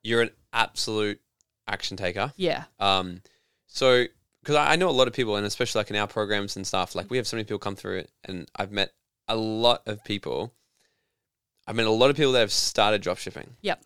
[0.02, 1.20] you're an absolute
[1.66, 2.32] action taker.
[2.36, 2.64] Yeah.
[2.78, 3.22] Um,
[3.66, 4.04] so
[4.42, 6.66] because I, I know a lot of people, and especially like in our programs and
[6.66, 8.92] stuff, like we have so many people come through it, and I've met
[9.28, 10.52] a lot of people.
[11.66, 13.48] I've met a lot of people that have started dropshipping.
[13.62, 13.82] Yep.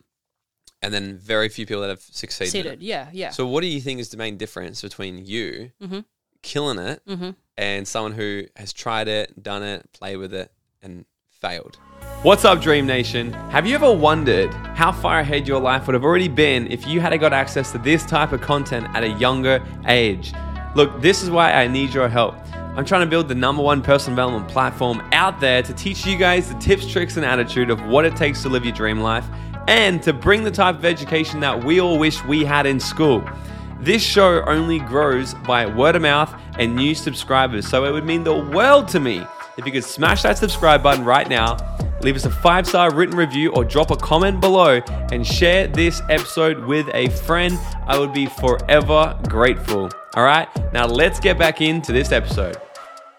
[0.82, 2.50] And then very few people that have succeeded.
[2.50, 3.30] Succeeded, yeah, yeah.
[3.30, 6.00] So what do you think is the main difference between you mm-hmm.
[6.42, 11.04] Killing it mm-hmm and someone who has tried it, done it, played with it, and
[11.28, 11.76] failed.
[12.22, 13.32] What's up, Dream Nation?
[13.50, 17.00] Have you ever wondered how far ahead your life would have already been if you
[17.00, 20.32] had got access to this type of content at a younger age?
[20.76, 22.36] Look, this is why I need your help.
[22.54, 26.16] I'm trying to build the number one personal development platform out there to teach you
[26.16, 29.24] guys the tips, tricks, and attitude of what it takes to live your dream life
[29.66, 33.28] and to bring the type of education that we all wish we had in school.
[33.80, 38.24] This show only grows by word of mouth and new subscribers, so it would mean
[38.24, 39.24] the world to me
[39.58, 41.56] if you could smash that subscribe button right now,
[42.00, 46.00] leave us a five star written review, or drop a comment below and share this
[46.08, 47.58] episode with a friend.
[47.86, 49.90] I would be forever grateful.
[50.14, 52.56] All right, now let's get back into this episode.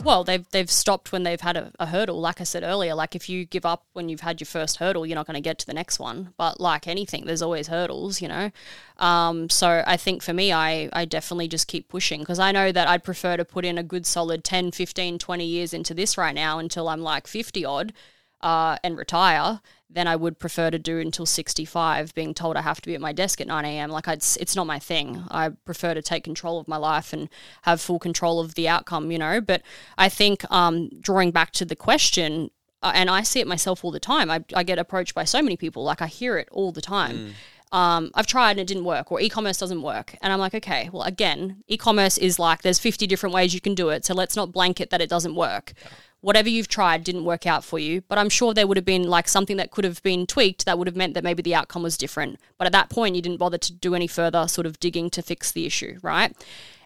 [0.02, 2.22] Well, they've they've stopped when they've had a, a, hurdle.
[2.22, 5.06] Like I said earlier, like if you give up when you've had your first hurdle,
[5.06, 6.34] you're not going to get to the next one.
[6.38, 8.50] But like anything, there's always hurdles, you know.
[8.98, 12.72] Um, so I think for me, I I definitely just keep pushing because I know
[12.72, 16.18] that I'd prefer to put in a good solid 10, 15, 20 years into this
[16.18, 17.94] right now until I'm like 50 odd
[18.42, 22.80] uh, and retire than I would prefer to do until 65, being told I have
[22.82, 23.90] to be at my desk at 9 a.m.
[23.90, 25.24] Like, I'd, it's not my thing.
[25.32, 27.28] I prefer to take control of my life and
[27.64, 29.42] have full control of the outcome, you know.
[29.42, 29.64] But
[29.98, 32.52] I think um, drawing back to the question,
[32.84, 35.42] uh, and I see it myself all the time, I, I, get approached by so
[35.42, 37.18] many people, like, I hear it all the time.
[37.18, 37.32] Mm.
[37.72, 40.16] Um, I've tried and it didn't work, or e commerce doesn't work.
[40.22, 43.62] And I'm like, okay, well, again, e commerce is like there's 50 different ways you
[43.62, 44.06] can do it.
[44.06, 45.74] So let's not blanket that it doesn't work.
[45.84, 48.02] Yeah whatever you've tried didn't work out for you.
[48.02, 50.78] But I'm sure there would have been like something that could have been tweaked that
[50.78, 52.40] would have meant that maybe the outcome was different.
[52.58, 55.22] But at that point, you didn't bother to do any further sort of digging to
[55.22, 56.36] fix the issue, right?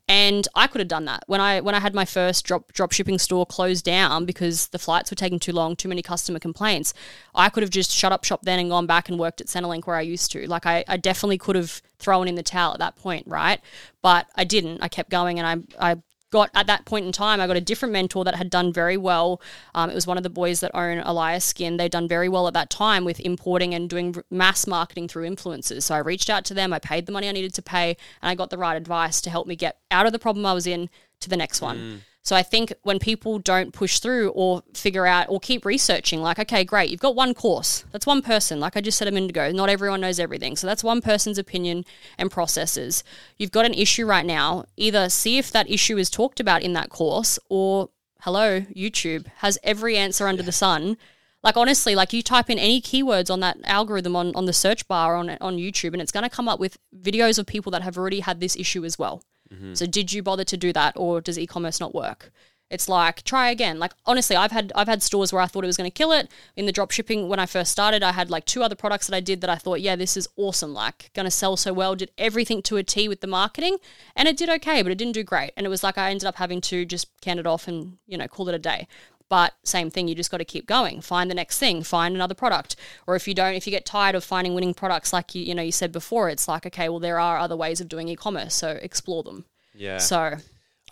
[0.10, 2.92] And I could have done that when I when I had my first drop drop
[2.92, 6.94] shipping store closed down because the flights were taking too long, too many customer complaints.
[7.34, 9.88] I could have just shut up shop then and gone back and worked at Centrelink
[9.88, 10.46] where I used to.
[10.46, 13.62] Like I, I definitely could have thrown in the towel at that point, right?
[14.02, 14.84] But I didn't.
[14.84, 15.96] I kept going and I I
[16.34, 18.98] got at that point in time, I got a different mentor that had done very
[18.98, 19.40] well.
[19.76, 21.78] Um, it was one of the boys that own Elias Skin.
[21.78, 25.84] They'd done very well at that time with importing and doing mass marketing through influencers.
[25.84, 28.30] So I reached out to them, I paid the money I needed to pay, and
[28.30, 30.68] I got the right advice to help me get out of the problem I was
[30.68, 30.90] in
[31.22, 31.78] to the next one.
[31.78, 32.00] Mm.
[32.24, 36.40] So I think when people don't push through or figure out or keep researching, like,
[36.40, 37.84] okay, great, you've got one course.
[37.92, 38.62] That's one person.
[38.62, 40.56] Like I just said a minute ago, not everyone knows everything.
[40.56, 41.84] So that's one person's opinion
[42.18, 43.04] and processes.
[43.38, 44.64] You've got an issue right now.
[44.78, 47.90] Either see if that issue is talked about in that course or
[48.22, 50.96] hello, YouTube has every answer under the sun.
[51.44, 54.88] Like honestly, like you type in any keywords on that algorithm on, on the search
[54.88, 57.98] bar on on YouTube and it's gonna come up with videos of people that have
[57.98, 59.22] already had this issue as well.
[59.54, 59.74] Mm-hmm.
[59.74, 62.32] So did you bother to do that or does e-commerce not work?
[62.74, 63.78] It's like try again.
[63.78, 66.12] Like honestly, I've had I've had stores where I thought it was going to kill
[66.12, 66.28] it.
[66.56, 69.16] In the drop shipping when I first started, I had like two other products that
[69.16, 70.74] I did that I thought, yeah, this is awesome.
[70.74, 71.96] Like going to sell so well.
[71.96, 73.78] Did everything to a T with the marketing,
[74.16, 75.52] and it did okay, but it didn't do great.
[75.56, 78.18] And it was like I ended up having to just can it off and you
[78.18, 78.88] know call it a day.
[79.30, 81.02] But same thing, you just got to keep going.
[81.02, 82.76] Find the next thing, find another product.
[83.08, 85.56] Or if you don't, if you get tired of finding winning products, like you, you
[85.56, 88.54] know, you said before, it's like, okay, well, there are other ways of doing e-commerce,
[88.54, 89.46] so explore them.
[89.74, 89.98] Yeah.
[89.98, 90.36] So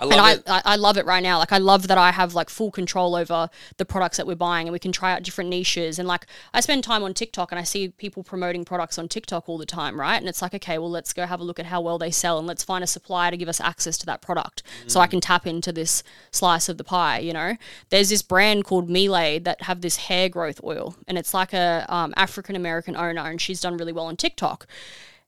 [0.01, 0.43] I love and it.
[0.47, 1.37] I, I love it right now.
[1.37, 4.67] Like I love that I have like full control over the products that we're buying
[4.67, 5.99] and we can try out different niches.
[5.99, 9.47] And like I spend time on TikTok and I see people promoting products on TikTok
[9.47, 10.17] all the time, right?
[10.17, 12.39] And it's like, okay, well let's go have a look at how well they sell
[12.39, 14.89] and let's find a supplier to give us access to that product mm.
[14.89, 17.55] so I can tap into this slice of the pie, you know?
[17.89, 21.85] There's this brand called Mielle that have this hair growth oil and it's like a
[21.89, 24.65] um, African American owner and she's done really well on TikTok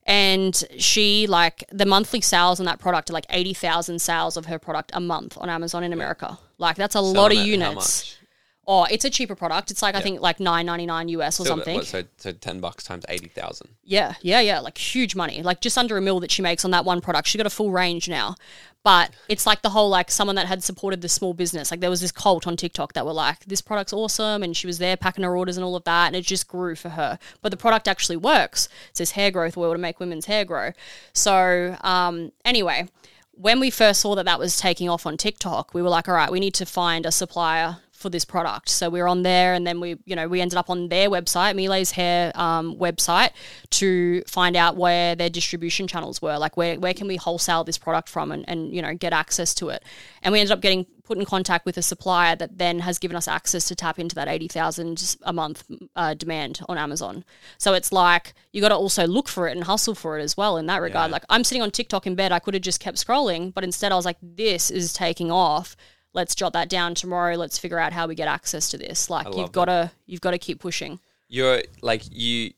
[0.06, 4.60] and she like the monthly sales on that product are like 80,000 sales of her
[4.60, 6.38] product a month on Amazon in America.
[6.58, 8.18] Like that's a lot of units.
[8.66, 9.72] Oh, it's a cheaper product.
[9.72, 11.76] It's like I think like nine ninety nine US or something.
[11.76, 13.72] What, so so ten bucks times eighty thousand.
[13.84, 14.60] Yeah, yeah, yeah.
[14.60, 15.42] Like huge money.
[15.42, 17.28] Like just under a mil that she makes on that one product.
[17.28, 18.36] She got a full range now.
[18.84, 21.72] But it's like the whole like someone that had supported the small business.
[21.72, 24.68] Like there was this cult on TikTok that were like, this product's awesome, and she
[24.68, 27.18] was there packing her orders and all of that, and it just grew for her.
[27.42, 28.68] But the product actually works.
[28.90, 30.72] It's this hair growth oil to make women's hair grow.
[31.14, 32.90] So um, anyway,
[33.32, 36.16] when we first saw that that was taking off on TikTok, we were like, all
[36.16, 38.70] right, we need to find a supplier for this product.
[38.70, 41.10] So we were on there, and then we, you know, we ended up on their
[41.10, 43.32] website, Mielle's Hair um, website,
[43.72, 46.38] to find out where their distribution channels were.
[46.38, 49.56] Like where where can we wholesale this product from, and and you know get access
[49.56, 49.84] to it.
[50.22, 53.18] And we ended up getting put in contact with a supplier that then has given
[53.18, 55.64] us access to tap into that eighty thousand a month
[55.96, 57.24] uh, demand on Amazon.
[57.58, 60.38] So it's like you got to also look for it and hustle for it as
[60.38, 61.10] well in that regard.
[61.10, 61.14] Yeah.
[61.14, 63.92] Like I'm sitting on TikTok in bed, I could have just kept scrolling, but instead
[63.92, 65.76] I was like, this is taking off
[66.14, 67.36] let's jot that down tomorrow.
[67.36, 69.10] Let's figure out how we get access to this.
[69.10, 71.00] Like you've got to you've got to keep pushing.
[71.28, 72.54] You're like you.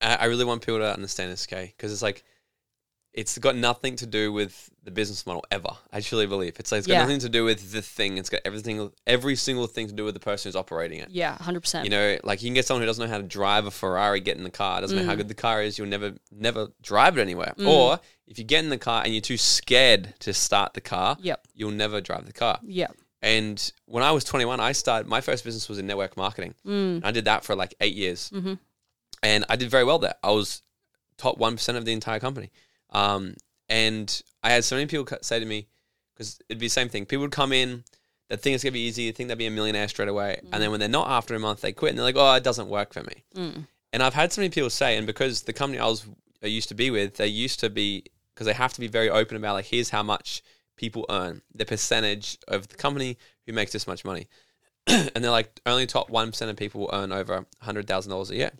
[0.00, 1.72] I really want people to understand this, okay?
[1.76, 2.24] Because it's like
[3.14, 5.70] it's got nothing to do with the business model ever.
[5.92, 7.02] I truly believe it's like it's got yeah.
[7.02, 8.18] nothing to do with the thing.
[8.18, 11.10] It's got everything, every single thing to do with the person who's operating it.
[11.10, 11.84] Yeah, hundred percent.
[11.84, 14.20] You know, like you can get someone who doesn't know how to drive a Ferrari,
[14.20, 15.02] get in the car, doesn't mm.
[15.02, 15.18] know how mm.
[15.18, 15.78] good the car is.
[15.78, 17.54] You'll never, never drive it anywhere.
[17.56, 17.68] Mm.
[17.68, 21.16] Or if you get in the car and you're too scared to start the car,
[21.20, 21.46] yep.
[21.54, 22.58] you'll never drive the car.
[22.64, 22.88] Yeah.
[23.22, 25.08] And when I was 21, I started.
[25.08, 26.54] My first business was in network marketing.
[26.66, 27.02] Mm.
[27.04, 28.54] I did that for like eight years, mm-hmm.
[29.22, 30.16] and I did very well there.
[30.22, 30.62] I was
[31.16, 32.50] top one percent of the entire company.
[32.90, 33.34] Um,
[33.68, 35.68] and I had so many people say to me,
[36.14, 37.06] because it'd be the same thing.
[37.06, 37.84] People would come in,
[38.28, 40.62] they'd think it's gonna be easy, they'd think they'd be a millionaire straight away, and
[40.62, 42.68] then when they're not after a month, they quit and they're like, oh, it doesn't
[42.68, 43.24] work for me.
[43.34, 43.66] Mm.
[43.92, 46.06] And I've had so many people say, and because the company I was
[46.42, 49.08] I used to be with, they used to be because they have to be very
[49.08, 50.42] open about like here's how much
[50.76, 53.16] people earn, the percentage of the company
[53.46, 54.28] who makes this much money,
[54.86, 58.30] and they're like only top one percent of people will earn over hundred thousand dollars
[58.30, 58.52] a year,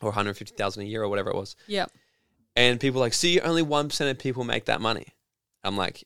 [0.00, 1.56] or one hundred fifty thousand a year, or whatever it was.
[1.66, 1.90] Yep.
[2.54, 5.06] And people like, see, only one percent of people make that money.
[5.64, 6.04] I'm like,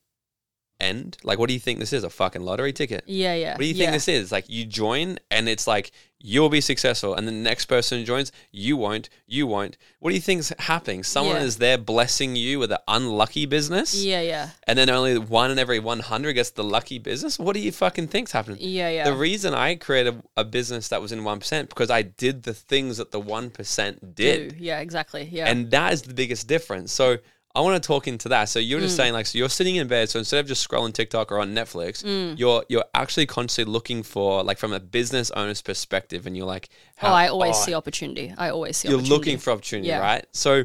[0.79, 2.05] and like, what do you think this is?
[2.05, 3.05] A fucking lottery ticket?
[3.07, 3.53] Yeah, yeah.
[3.53, 3.93] What do you think yeah.
[3.93, 4.31] this is?
[4.31, 8.77] Like you join and it's like you'll be successful and the next person joins, you
[8.77, 9.77] won't, you won't.
[10.01, 11.03] What do you think's happening?
[11.03, 11.43] Someone Yeah.
[11.43, 14.51] is there blessing you with an unlucky business Yeah, yeah.
[14.67, 17.39] and then only one in every 100 gets the lucky business?
[17.39, 18.59] What do you fucking think's happening?
[18.61, 19.05] Yeah, yeah.
[19.05, 22.97] The reason I created a business that was in 1% because I did the things
[22.97, 24.57] that the 1% did.
[24.57, 24.57] Do.
[24.59, 25.29] Yeah, exactly.
[25.31, 25.49] Yeah.
[25.49, 26.93] And that is the biggest difference.
[26.93, 27.19] So
[27.57, 28.45] I want to talk into that.
[28.51, 28.83] So you're Mm.
[28.85, 30.11] just saying like, so you're sitting in bed.
[30.11, 32.39] So instead of just scrolling TikTok or on Netflix, Mm.
[32.39, 36.69] you're you're actually constantly looking for like from a business owner's perspective, and you're like,
[37.03, 38.35] oh, I always oh, see opportunity.
[38.37, 39.09] I always see opportunity.
[39.09, 40.01] You're looking for opportunity, Yeah.
[40.01, 40.27] right?
[40.33, 40.65] So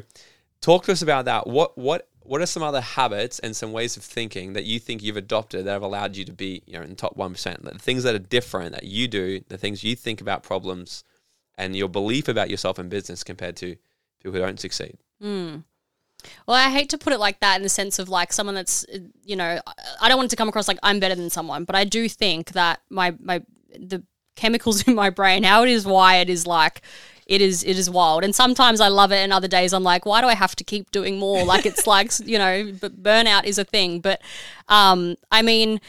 [0.60, 1.46] talk to us about that.
[1.46, 5.02] What what what are some other habits and some ways of thinking that you think
[5.02, 7.64] you've adopted that have allowed you to be you know in the top one percent?
[7.64, 11.04] The things that are different that you do, the things you think about problems,
[11.58, 13.76] and your belief about yourself in business compared to
[14.22, 14.98] people who don't succeed.
[16.46, 18.84] Well, I hate to put it like that in the sense of like someone that's,
[18.94, 19.60] uh, you know,
[20.00, 22.08] I- don't want it to come across like I'm better than someone, but I do
[22.08, 23.42] think that my my
[23.78, 24.02] the
[24.36, 26.82] chemicals in my brain, how it is wired, is like
[27.26, 28.24] it is it is wild.
[28.24, 30.64] And sometimes I love it, and other days I'm like, why do I have to
[30.64, 31.44] keep doing more?
[31.44, 34.00] Like it's like you know, but burnout is a thing.
[34.00, 34.20] But
[34.68, 35.80] um, I mean.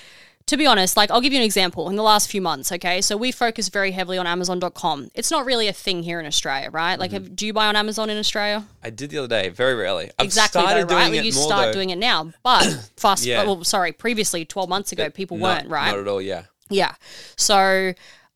[0.47, 1.89] To be honest, like I'll give you an example.
[1.89, 5.10] In the last few months, okay, so we focus very heavily on Amazon.com.
[5.15, 6.99] It's not really a thing here in Australia, right?
[6.99, 7.23] Like, mm-hmm.
[7.23, 8.65] have, do you buy on Amazon in Australia?
[8.84, 10.12] I did the other day, very rarely.
[10.19, 11.06] I've exactly started though, right?
[11.06, 11.73] doing Well, you start though.
[11.73, 12.63] doing it now, but
[12.97, 13.25] fast.
[13.25, 13.43] Yeah.
[13.45, 15.91] Well, sorry, previously, twelve months ago, people Not- weren't right.
[15.91, 16.21] Not at all.
[16.21, 16.43] Yeah.
[16.69, 16.95] Yeah.
[17.36, 17.93] So.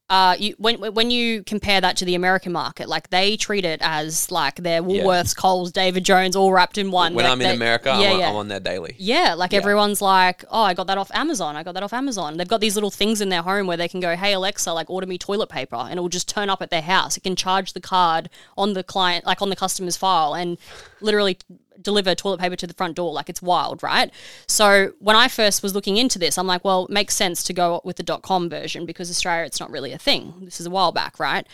[0.10, 3.82] Uh, you, when when you compare that to the American market, like they treat it
[3.84, 7.14] as like their Woolworths, Coles, David Jones, all wrapped in one.
[7.14, 8.30] When Like, I'm in America, yeah, I'm, on, yeah.
[8.30, 8.96] I'm on there daily.
[8.98, 11.58] Yeah, like everyone's like, oh, I got that off Amazon.
[11.58, 12.38] I got that off Amazon.
[12.38, 14.90] They've got these little things in their home where they can go, hey, Alexa, like
[14.90, 17.18] order me toilet paper, and it will just turn up at their house.
[17.18, 20.58] It can charge the card on the client, like on the customer's file, and
[21.02, 21.38] literally
[21.82, 23.14] deliver toilet paper to the front door.
[23.14, 24.12] Like it's wild, right?
[24.48, 27.54] So when I first was looking into this, I'm like, well, it makes sense to
[27.54, 30.34] go with the .com version because Australia, it's not really a thing.
[30.42, 31.48] This is a while back, right?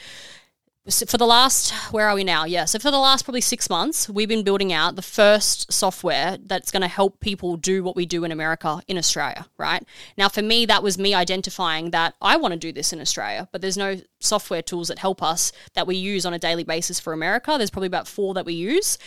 [0.85, 3.69] So for the last where are we now yeah so for the last probably six
[3.69, 7.95] months we've been building out the first software that's going to help people do what
[7.95, 12.15] we do in america in australia right now for me that was me identifying that
[12.21, 15.53] i want to do this in australia but there's no software tools that help us
[15.73, 18.53] that we use on a daily basis for america there's probably about four that we
[18.53, 18.97] use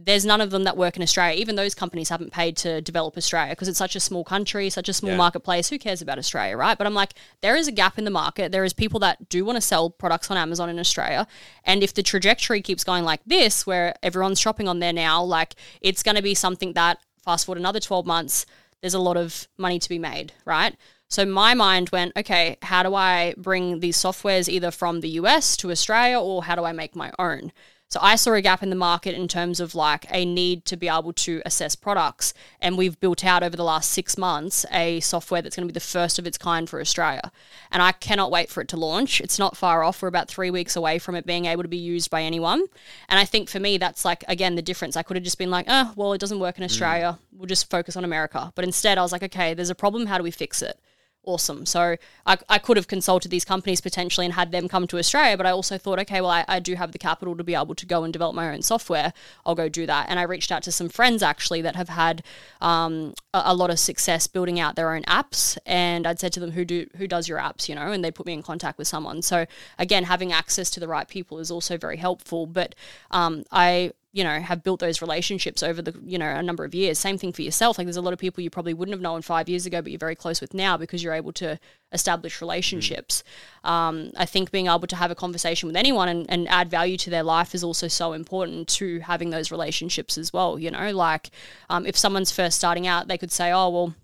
[0.00, 1.40] there's none of them that work in Australia.
[1.40, 4.88] Even those companies haven't paid to develop Australia because it's such a small country, such
[4.88, 5.16] a small Yeah.
[5.16, 5.68] marketplace.
[5.68, 6.78] Who cares about Australia, right?
[6.78, 8.52] But I'm like, there is a gap in the market.
[8.52, 11.26] There is people that do want to sell products on Amazon in Australia.
[11.64, 15.56] And if the trajectory keeps going like this, where everyone's shopping on there now, like
[15.80, 18.46] it's going to be something that fast forward another 12 months,
[18.80, 20.76] there's a lot of money to be made, right?
[21.08, 25.56] So my mind went, okay, how do I bring these softwares either from the US
[25.56, 27.50] to Australia or how do I make my own?
[27.90, 30.76] So I saw a gap in the market in terms of like a need to
[30.76, 32.34] be able to assess products.
[32.60, 35.76] And we've built out over the last six months a software that's going to be
[35.76, 37.32] the first of its kind for Australia.
[37.72, 39.22] And I cannot wait for it to launch.
[39.22, 40.02] It's not far off.
[40.02, 42.62] We're about three weeks away from it being able to be used by anyone.
[43.08, 44.94] And I think for me, that's like, again, the difference.
[44.94, 46.66] I could have just been like, oh, well, it doesn't work in mm.
[46.66, 47.18] Australia.
[47.32, 48.52] We'll just focus on America.
[48.54, 50.04] But instead, I was like, okay, there's a problem.
[50.04, 50.78] How do we fix it?
[51.24, 51.66] Awesome.
[51.66, 55.36] So I, I could have consulted these companies potentially and had them come to Australia,
[55.36, 57.74] but I also thought, okay, well, I, I do have the capital to be able
[57.74, 59.12] to go and develop my own software.
[59.44, 60.06] I'll go do that.
[60.08, 62.22] And I reached out to some friends actually that have had
[62.60, 65.58] um, a, a lot of success building out their own apps.
[65.66, 67.92] And I'd said to them, who do who does your apps, you know?
[67.92, 69.22] And they put me in contact with someone.
[69.22, 69.46] So
[69.78, 72.46] again, having access to the right people is also very helpful.
[72.46, 72.74] But
[73.10, 76.74] um, I you know have built those relationships over the you know a number of
[76.74, 76.98] years.
[76.98, 77.78] Same thing for yourself.
[77.78, 79.90] Like there's a lot of people you probably wouldn't have known five years ago but
[79.92, 81.58] you're very close with now because you're able to
[81.92, 83.22] establish relationships.
[83.64, 86.96] Um, i think being able to have a conversation with anyone and, and add value
[87.04, 90.90] to their life is also so important to having those relationships as well you know?
[90.92, 91.30] Like
[91.72, 93.94] um, if someone's first starting out they could say oh well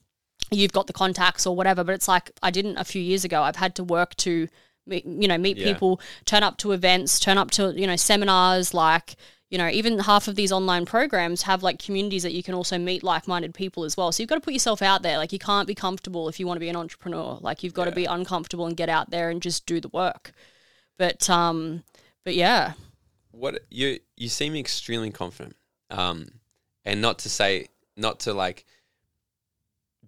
[0.51, 3.43] you've got the contacts or whatever but it's like i didn't a few years ago.
[3.43, 4.49] I've had to work to
[4.87, 5.73] you know meet Yeah.
[5.73, 9.17] people turn up to events turn up to you know seminars like
[9.55, 12.77] you know even half of these online programs have like communities that you can also
[12.77, 14.11] meet like-minded people as well.
[14.11, 15.17] So you've got to put yourself out there.
[15.17, 17.39] Like you can't be comfortable if you want to be an entrepreneur.
[17.41, 20.33] Like you've got to be uncomfortable and get out there and just do the work.
[20.99, 21.85] But um
[22.25, 22.73] but yeah.
[23.31, 25.55] What you you seem extremely confident
[25.89, 26.27] um
[26.85, 28.65] and not to say not to like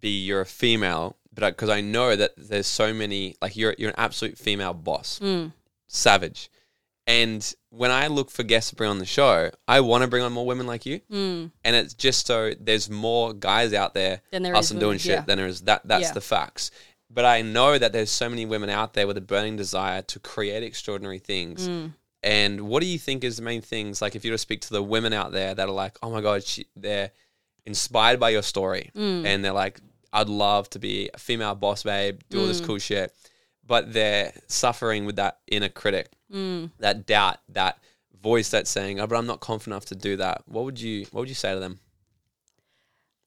[0.00, 3.90] be you're a female, but because I know that there's so many like you're you're
[3.90, 5.52] an absolute female boss, Mm.
[5.86, 6.50] savage.
[7.06, 10.22] And when I look for guests to bring on the show, I want to bring
[10.24, 11.00] on more women like you.
[11.10, 11.52] Mm.
[11.64, 15.12] And it's just so there's more guys out there Then there is hustling doing shit
[15.12, 15.20] yeah.
[15.20, 15.82] than there is that.
[15.86, 16.12] That's Yeah.
[16.12, 16.70] the facts.
[17.08, 20.18] But I know that there's so many women out there with a burning desire to
[20.18, 21.68] create extraordinary things.
[21.68, 21.92] Mm.
[22.24, 24.02] And what do you think is the main things?
[24.02, 26.10] Like, if you were to speak to the women out there that are like, oh
[26.10, 27.12] my God, she, they're
[27.64, 28.90] inspired by your story.
[28.96, 29.24] Mm.
[29.24, 29.80] And they're like,
[30.12, 32.66] I'd love to be a female boss babe, do all this Mm.
[32.66, 33.14] cool shit.
[33.64, 36.72] But they're suffering with that inner critic, Mm.
[36.78, 37.78] that doubt, that
[38.20, 40.42] voice that's saying, oh, but I'm not confident enough to do that.
[40.46, 41.78] What would you, what would you say to them?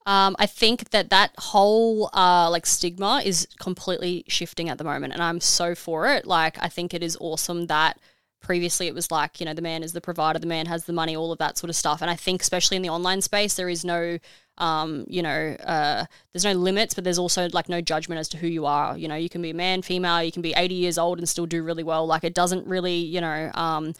[0.05, 5.13] Um, I think that that whole uh, like stigma is completely shifting at the moment,
[5.13, 6.25] and I'm so for it.
[6.25, 7.99] Like, I think it is awesome that
[8.41, 10.93] previously it was like you know the man is the provider, the man has the
[10.93, 12.01] money, all of that sort of stuff.
[12.01, 14.17] And I think especially in the online space, there is no
[14.59, 18.37] um, you know, uh, there's no limits, but there's also like no judgment as to
[18.37, 18.97] who you are.
[18.97, 21.27] You know, you can be a man, female, you can be 80 years old and
[21.29, 22.05] still do really well.
[22.05, 23.93] Like, it doesn't really, you know, um,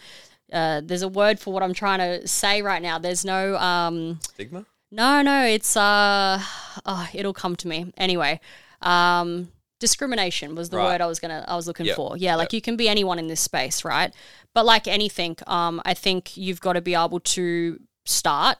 [0.52, 2.98] uh, there's a word for what I'm trying to say right now.
[2.98, 4.66] There's no, um, Stigma?
[4.90, 6.40] no, no, it's uh,
[6.84, 8.40] oh, it'll come to me anyway.
[8.82, 10.84] Um, discrimination was the Right.
[10.92, 11.96] word I was gonna I was looking Yep.
[11.96, 12.16] for.
[12.16, 14.12] Yeah, like you can be anyone in this space, right?
[14.54, 18.58] But like anything, um, I think you've got to be able to start,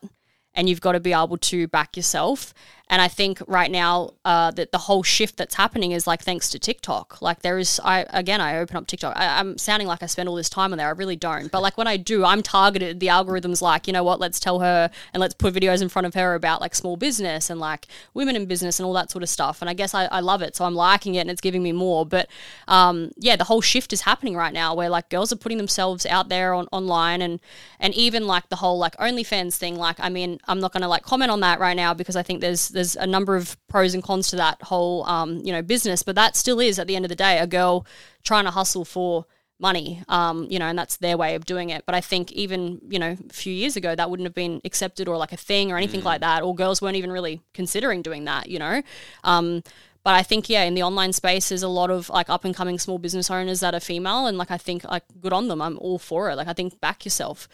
[0.54, 2.52] and you've got to be able to back yourself.
[2.90, 6.50] And I think right now uh, that the whole shift that's happening is like thanks
[6.50, 7.22] to TikTok.
[7.22, 9.16] Like there is, I again, I open up TikTok.
[9.16, 10.88] I, I'm sounding like I spend all this time on there.
[10.88, 11.52] I really don't.
[11.52, 12.98] But like when I do, I'm targeted.
[12.98, 14.18] The algorithm's like, you know what?
[14.18, 17.48] Let's tell her and let's put videos in front of her about like small business
[17.48, 19.62] and like women in business and all that sort of stuff.
[19.62, 21.70] And I guess I, I love it, so I'm liking it and it's giving me
[21.70, 22.04] more.
[22.04, 22.28] But
[22.66, 26.06] um, yeah, the whole shift is happening right now where like girls are putting themselves
[26.06, 27.38] out there on online and
[27.78, 29.76] and even like the whole like OnlyFans thing.
[29.76, 32.24] Like, I mean, I'm not going to like comment on that right now because I
[32.24, 35.62] think there's there's a number of pros and cons to that whole um, you know
[35.62, 36.02] business.
[36.02, 37.86] But that still is at the end of the day a girl
[38.24, 39.26] trying to hustle for
[39.60, 42.80] money um you know and that's their way of doing it but i think even
[42.88, 45.70] you know a few years ago that wouldn't have been accepted or like a thing
[45.70, 48.80] or anything like that or girls weren't even really considering doing that you know
[49.22, 49.62] um
[50.02, 52.54] but I think yeah, in the online space, there's a lot of like up and
[52.54, 55.60] coming small business owners that are female, and like I think like good on them.
[55.60, 56.36] I'm all for it.
[56.36, 57.48] Like I think back yourself.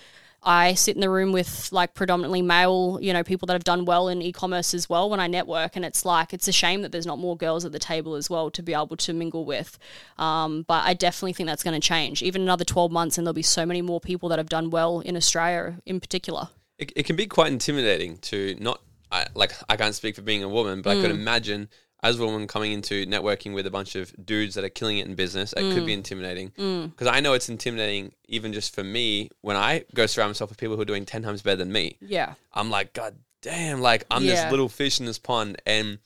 [0.46, 3.84] I sit in the room with like predominantly male, you know, people that have done
[3.84, 6.92] well in e-commerce as well when I network, and it's like it's a shame that
[6.92, 9.76] there's not more girls at the table as well to be able to mingle with.
[10.18, 12.22] Um, but I definitely think that's going to change.
[12.22, 15.00] Even another 12 months, and there'll be so many more people that have done well
[15.00, 16.48] in Australia in particular.
[16.78, 18.80] It, it can be quite intimidating to not
[19.10, 21.00] I, like I can't speak for being a woman, but I Mm.
[21.02, 21.68] could imagine
[22.02, 25.06] as a woman coming into networking with a bunch of dudes that are killing it
[25.06, 25.98] in business, it could be Mm.
[25.98, 26.48] intimidating.
[26.90, 30.58] Because I know it's intimidating even just for me when I go surround myself with
[30.58, 31.96] people who are doing ten times better than me.
[32.00, 32.34] Yeah.
[32.52, 34.44] I'm like, God damn, like I'm Yeah.
[34.44, 35.60] this little fish in this pond.
[35.66, 35.98] And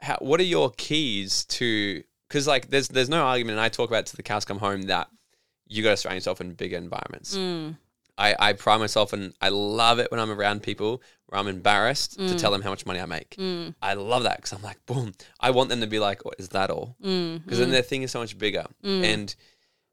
[0.00, 2.02] how, what are your keys to?
[2.28, 4.82] Because like, there's there's no argument, and I talk about to the cows come home
[4.82, 5.08] that
[5.68, 7.36] you got to surround yourself in bigger environments.
[7.36, 7.76] Mm.
[8.20, 12.18] I, I pride myself and I love it when I'm around people where I'm embarrassed
[12.18, 13.30] to tell them how much money I make.
[13.36, 13.74] Mm.
[13.80, 15.12] I love that because I'm like, boom.
[15.40, 16.96] I want them to be like, oh, is that all?
[17.02, 17.42] Mm.
[17.42, 18.66] Because then their thing is so much bigger.
[18.84, 19.04] Mm.
[19.04, 19.34] And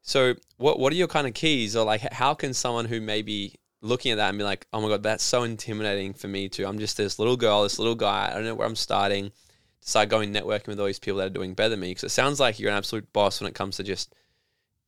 [0.02, 3.22] so, what what are your kind of keys, or like, how can someone who may
[3.22, 6.48] be looking at that and be like, oh my god, that's so intimidating for me
[6.48, 6.66] too.
[6.66, 8.28] I'm just this little girl, this little guy.
[8.30, 9.30] I don't know where I'm starting.
[9.30, 11.90] To start going networking with all these people that are doing better than me.
[11.90, 14.12] Because it sounds like you're an absolute boss when it comes to just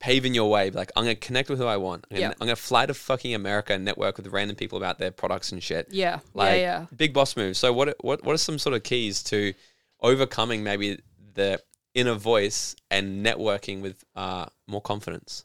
[0.00, 0.70] paving your way.
[0.70, 2.06] Like, I'm gonna connect with who I want.
[2.10, 2.18] I'm.
[2.40, 5.62] I'm gonna fly to fucking America and network with random people about their products and
[5.62, 5.88] shit.
[5.90, 6.20] Yeah.
[6.34, 6.80] Like, yeah.
[6.80, 6.86] Yeah.
[6.96, 7.58] big boss moves.
[7.58, 9.54] So, what what what are some sort of keys to
[10.00, 11.00] overcoming maybe
[11.34, 11.60] the
[11.94, 15.44] inner voice and networking with uh, more confidence?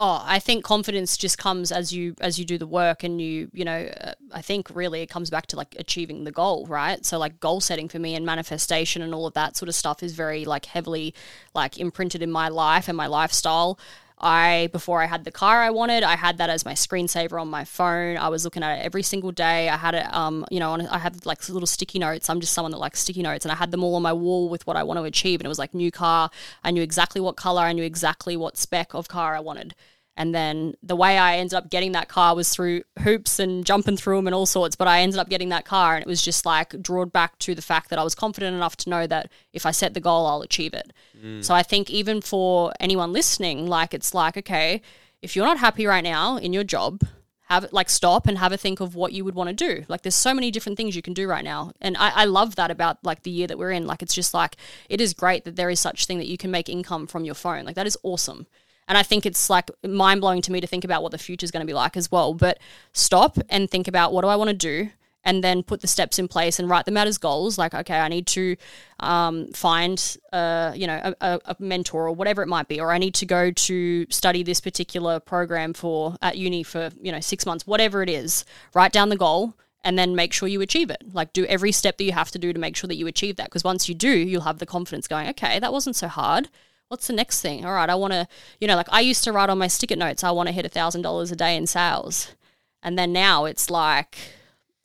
[0.00, 3.50] Oh, I think confidence just comes as you as you do the work, and you
[3.52, 7.04] you know, uh, I think really it comes back to like achieving the goal, right?
[7.04, 10.04] So like goal setting for me and manifestation and all of that sort of stuff
[10.04, 11.14] is very like heavily
[11.52, 13.76] like imprinted in my life and my lifestyle.
[14.20, 17.48] I before I had the car I wanted, I had that as my screensaver on
[17.48, 18.16] my phone.
[18.16, 19.68] I was looking at it every single day.
[19.68, 22.28] I had it, um, you know, on, I had like little sticky notes.
[22.28, 24.48] I'm just someone that likes sticky notes, and I had them all on my wall
[24.48, 25.40] with what I want to achieve.
[25.40, 26.30] And it was like new car.
[26.64, 27.62] I knew exactly what color.
[27.62, 29.74] I knew exactly what spec of car I wanted.
[30.18, 33.96] And then the way I ended up getting that car was through hoops and jumping
[33.96, 34.74] through them and all sorts.
[34.74, 37.54] But I ended up getting that car, and it was just like drawn back to
[37.54, 40.26] the fact that I was confident enough to know that if I set the goal,
[40.26, 40.92] I'll achieve it.
[41.16, 41.44] Mm.
[41.44, 44.82] So I think even for anyone listening, like it's like, okay,
[45.22, 47.04] if you're not happy right now in your job,
[47.48, 49.84] have it like stop and have a think of what you would want to do.
[49.86, 51.72] Like there's so many different things you can do right now.
[51.80, 53.86] And I, I love that about like the year that we're in.
[53.86, 54.56] Like it's just like
[54.88, 57.36] it is great that there is such thing that you can make income from your
[57.36, 57.64] phone.
[57.64, 58.48] Like that is awesome.
[58.88, 61.44] And I think it's like mind blowing to me to think about what the future
[61.44, 62.34] is going to be like as well.
[62.34, 62.58] But
[62.92, 64.90] stop and think about what do I want to do?
[65.24, 67.58] and then put the steps in place and write them out as goals.
[67.58, 68.56] Like, okay, I need to
[69.00, 72.98] um, find, uh, you know, a, a, mentor or whatever it might be, or I
[72.98, 77.44] need to go to study this particular program for at uni for you know six
[77.44, 78.44] months, whatever it is.
[78.74, 81.02] Write down the goal and then make sure you achieve it.
[81.12, 83.36] Like do every step that you have to do to make sure that you achieve
[83.36, 83.46] that.
[83.46, 86.48] Because once you do, you'll have the confidence going, okay, that wasn't so hard
[86.88, 87.64] what's the next thing?
[87.64, 88.26] All right, I want to,
[88.60, 90.66] you know, like I used to write on my sticker notes, I want to hit
[90.66, 92.34] a thousand dollars a day in sales.
[92.82, 94.18] And then now it's like,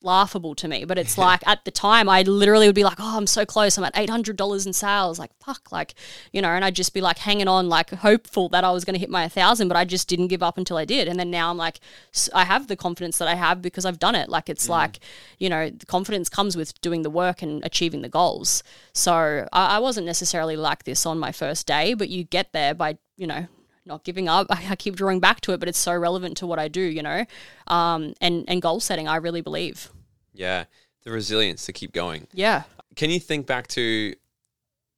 [0.03, 0.85] laughable to me.
[0.85, 3.77] But it's like at the time, I literally would be like, oh, I'm so close.
[3.77, 5.19] I'm at $800 in sales.
[5.19, 5.95] Like, fuck, like,
[6.31, 8.93] you know, and I'd just be like hanging on, like hopeful that I was going
[8.95, 11.07] to hit my 1,000, but I just didn't give up until I did.
[11.07, 11.79] And then now I'm like,
[12.33, 14.29] I have the confidence that I have because I've done it.
[14.29, 14.71] Like, it's mm.
[14.71, 14.99] like,
[15.39, 18.63] you know, the confidence comes with doing the work and achieving the goals.
[18.93, 22.73] So I, I wasn't necessarily like this on my first day, but you get there
[22.73, 23.47] by, you know,
[23.85, 24.47] not giving up.
[24.51, 26.81] I, I, keep drawing back to it, but it's so relevant to what I do,
[26.81, 27.25] you know.
[27.67, 29.89] Um, and and goal setting, I really believe.
[30.33, 30.65] Yeah,
[31.03, 32.27] the resilience to keep going.
[32.33, 32.63] Yeah.
[32.95, 34.13] Can you think back to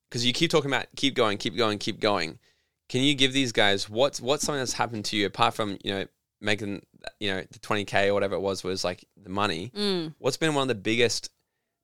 [0.09, 2.39] because you keep talking about keep going, keep going, keep going.
[2.88, 5.93] Can you give these guys what's what's something that's happened to you apart from you
[5.93, 6.05] know
[6.41, 6.86] making
[7.19, 9.71] you know the twenty k or whatever it was was like the money?
[9.75, 10.13] Mm.
[10.19, 11.31] What's been one of the biggest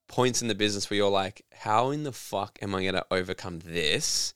[0.08, 3.06] points in the business where you're like, how in the fuck am I going to
[3.10, 4.34] overcome this?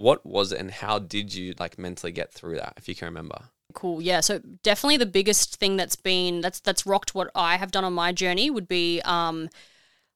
[0.00, 3.06] What was it and how did you like mentally get through that if you can
[3.06, 3.38] remember
[3.74, 7.70] cool yeah so definitely the biggest thing that's been that's that's rocked what i have
[7.70, 9.48] done on my journey would be um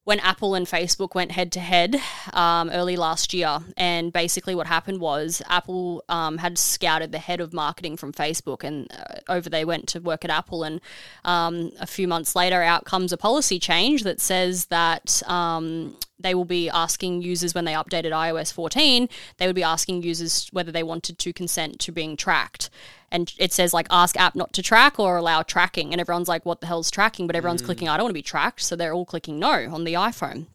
[0.05, 1.97] when Apple and Facebook went head to head
[2.33, 3.59] um, early last year.
[3.77, 8.63] And basically, what happened was Apple um, had scouted the head of marketing from Facebook,
[8.63, 10.63] and uh, over they went to work at Apple.
[10.63, 10.81] And
[11.25, 16.35] um, a few months later, out comes a policy change that says that um, they
[16.35, 19.09] will be asking users when they updated iOS 14,
[19.39, 22.71] they would be asking users whether they wanted to consent to being tracked.
[23.11, 25.93] And it says like ask app not to track or allow tracking.
[25.93, 27.27] And everyone's like, what the hell's tracking?
[27.27, 27.67] But everyone's mm.
[27.67, 28.61] clicking, I don't want to be tracked.
[28.61, 30.47] So they're all clicking no on the iPhone.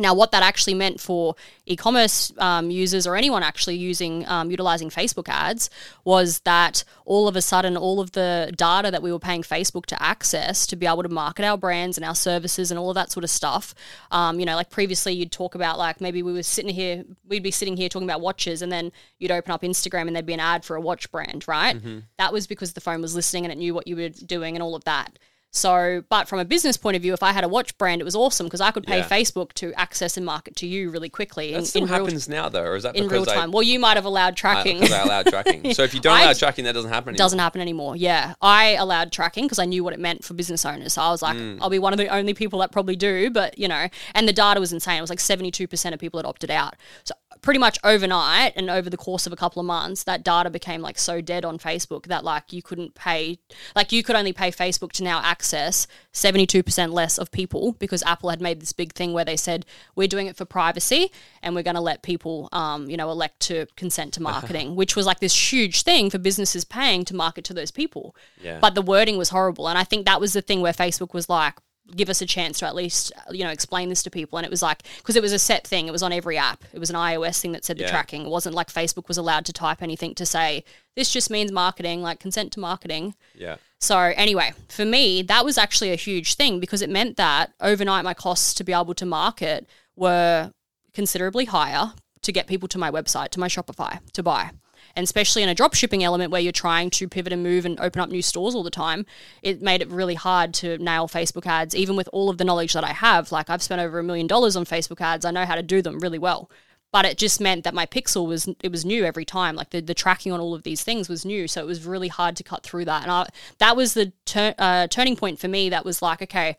[0.00, 1.36] Now, what that actually meant for
[1.66, 5.70] e-commerce um, users or anyone actually using um, utilizing Facebook ads
[6.04, 9.86] was that all of a sudden, all of the data that we were paying Facebook
[9.86, 12.94] to access to be able to market our brands and our services and all of
[12.94, 13.74] that sort of stuff.
[14.10, 17.42] Um, you know, like previously, you'd talk about like maybe we were sitting here, we'd
[17.42, 20.34] be sitting here talking about watches, and then you'd open up Instagram and there'd be
[20.34, 21.76] an ad for a watch brand, right?
[21.76, 21.98] Mm-hmm.
[22.18, 24.62] That was because the phone was listening and it knew what you were doing and
[24.62, 25.18] all of that.
[25.52, 28.04] So, but from a business point of view, if I had a watch brand, it
[28.04, 29.08] was awesome because I could pay yeah.
[29.08, 31.52] Facebook to access and market to you really quickly.
[31.52, 33.50] That in, still in happens real, now, though, or is that in real time?
[33.50, 34.84] I, well, you might have allowed tracking.
[34.84, 35.74] I, I allowed tracking.
[35.80, 37.10] So if you don't allow tracking, that doesn't happen.
[37.10, 37.24] anymore.
[37.24, 37.96] Doesn't happen anymore.
[37.96, 40.94] Yeah, I allowed tracking because I knew what it meant for business owners.
[40.94, 41.58] So I was like, mm.
[41.60, 43.30] I'll be one of the only people that probably do.
[43.30, 44.98] But you know, and the data was insane.
[44.98, 46.74] It was like seventy-two percent of people had opted out.
[47.04, 50.50] So pretty much overnight and over the course of a couple of months, that data
[50.50, 53.38] became like so dead on Facebook that like you couldn't pay,
[53.74, 58.30] like you could only pay Facebook to now access 72% less of people because Apple
[58.30, 59.64] had made this big thing where they said,
[59.94, 61.10] we're doing it for privacy
[61.42, 64.96] and we're going to let people, um, you know, elect to consent to marketing, which
[64.96, 68.14] was like this huge thing for businesses paying to market to those people.
[68.42, 68.58] Yeah.
[68.60, 69.68] But the wording was horrible.
[69.68, 71.54] And I think that was the thing where Facebook was like,
[71.96, 74.38] give us a chance to at least you know explain this to people.
[74.38, 75.86] And it was like because it was a set thing.
[75.86, 76.64] It was on every app.
[76.72, 77.90] It was an ios thing that said the yeah.
[77.90, 78.22] tracking.
[78.22, 80.64] It wasn't like facebook was allowed to type anything to say
[80.96, 83.14] this just means marketing like consent to marketing.
[83.34, 83.56] Yeah.
[83.78, 88.04] So anyway for me that was actually a huge thing because it meant that overnight
[88.04, 90.52] my costs to be able to market were
[90.92, 94.50] considerably higher to get people to my website to my shopify to buy
[94.96, 97.78] and especially in a drop shipping element where you're trying to pivot and move and
[97.80, 99.06] open up new stores all the time,
[99.42, 102.72] it made it really hard to nail Facebook ads, even with all of the knowledge
[102.72, 103.32] that I have.
[103.32, 105.82] Like I've spent over a million dollars on Facebook ads, I know how to do
[105.82, 106.50] them really well.
[106.92, 109.54] But it just meant that my pixel was it was new every time.
[109.54, 112.08] Like the, the tracking on all of these things was new, so it was really
[112.08, 113.04] hard to cut through that.
[113.04, 113.28] And I,
[113.58, 114.12] that was the
[114.58, 115.68] uh, turning point for me.
[115.68, 116.56] That was like, okay,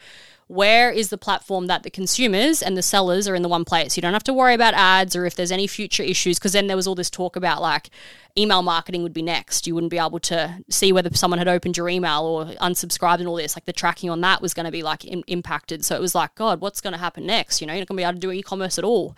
[0.48, 3.98] where is the platform that the consumers and the sellers are in the one place?
[3.98, 6.68] You don't have to worry about ads or if there's any future issues, because then
[6.68, 7.90] there was all this talk about like
[8.38, 9.68] email marketing would be next.
[9.68, 13.28] You wouldn't be able to see whether someone had opened your email or unsubscribed and
[13.28, 13.56] all this.
[13.56, 15.84] Like the tracking on that was going to be like in- impacted.
[15.86, 17.62] So it was like, God, what's going to happen next?
[17.62, 19.16] You know, you're not going to be able to do e commerce at all.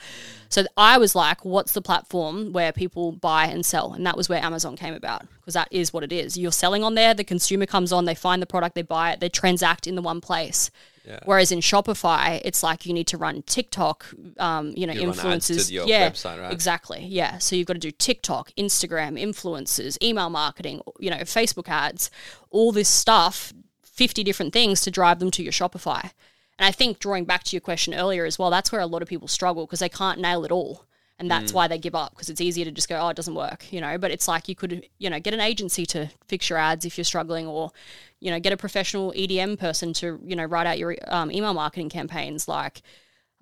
[0.50, 3.94] So I was like, what's the platform where people buy and sell?
[3.94, 6.38] And that was where Amazon came about because that is what it is.
[6.38, 9.20] You're selling on there, the consumer comes on, they find the product, they buy it,
[9.20, 10.70] they transact in the one place.
[11.06, 11.20] Yeah.
[11.26, 14.06] Whereas in Shopify, it's like you need to run TikTok,
[14.38, 15.70] um, you know, you influences.
[15.70, 16.54] yeah, website, right?
[16.54, 17.06] Exactly.
[17.06, 17.40] Yeah.
[17.40, 22.10] So you've got to do TikTok, Instagram, influencers, email marketing, you know, Facebook ads,
[22.50, 26.12] all this stuff, 50 different things to drive them to your Shopify.
[26.60, 29.02] And I think drawing back to your question earlier as well, that's where a lot
[29.02, 30.86] of people struggle because they can't nail it all.
[31.20, 33.36] And that's why they give up because it's easier to just go, oh, it doesn't
[33.36, 33.98] work, you know.
[33.98, 36.98] But it's like you could, you know, get an agency to fix your ads if
[36.98, 37.72] you're struggling, or,
[38.20, 41.54] you know, get a professional EDM person to, you know, write out your um, email
[41.54, 42.48] marketing campaigns.
[42.48, 42.82] Like,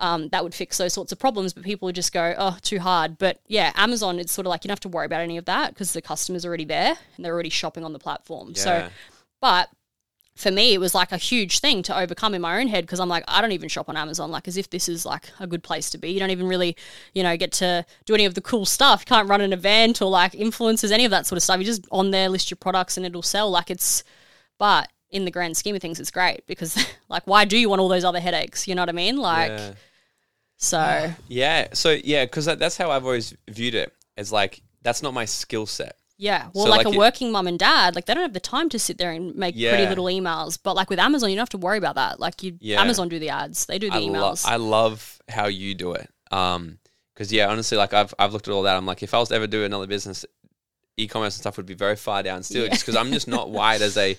[0.01, 1.53] um, that would fix those sorts of problems.
[1.53, 3.17] But people would just go, oh, too hard.
[3.17, 5.45] But yeah, Amazon, it's sort of like you don't have to worry about any of
[5.45, 8.55] that because the customer's already there and they're already shopping on the platform.
[8.55, 8.89] So,
[9.39, 9.69] but
[10.35, 12.99] for me, it was like a huge thing to overcome in my own head because
[12.99, 15.45] I'm like, I don't even shop on Amazon, like as if this is like a
[15.45, 16.09] good place to be.
[16.09, 16.75] You don't even really,
[17.13, 19.01] you know, get to do any of the cool stuff.
[19.01, 21.59] You can't run an event or like influencers, any of that sort of stuff.
[21.59, 23.51] You just on there list your products and it'll sell.
[23.51, 24.03] Like it's,
[24.57, 26.77] but in the grand scheme of things, it's great because
[27.09, 28.67] like, why do you want all those other headaches?
[28.67, 29.17] You know what I mean?
[29.17, 29.73] Like, Yeah.
[30.61, 31.67] So Yeah.
[31.73, 33.93] So yeah, because that, that's how I've always viewed it.
[34.15, 35.95] It's like that's not my skill set.
[36.17, 38.33] Yeah, well, So, like, like, a it- working mum and dad, like they don't have
[38.33, 40.59] the time to sit there and make pretty little emails.
[40.61, 42.19] But like with Amazon, you don't have to worry about that.
[42.19, 42.79] Like you, Yeah.
[42.79, 44.45] Amazon do the ads, they do the I, lo- emails.
[44.45, 46.07] I love how you do it.
[46.31, 46.77] Um,
[47.15, 48.75] because yeah, honestly, like I've I've looked at all that.
[48.77, 50.23] I'm like, if I was to ever do another business,
[50.97, 52.69] e-commerce and stuff would be very far down still, Yeah.
[52.69, 54.15] just because I'm just not wired as a.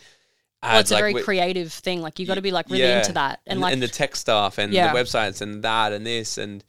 [0.62, 2.00] well, it's a like, very wi- creative thing.
[2.02, 2.98] Like you've got to be like really yeah.
[2.98, 4.92] into that, and, like and the tech stuff and Yeah.
[4.92, 6.62] the websites and that and this and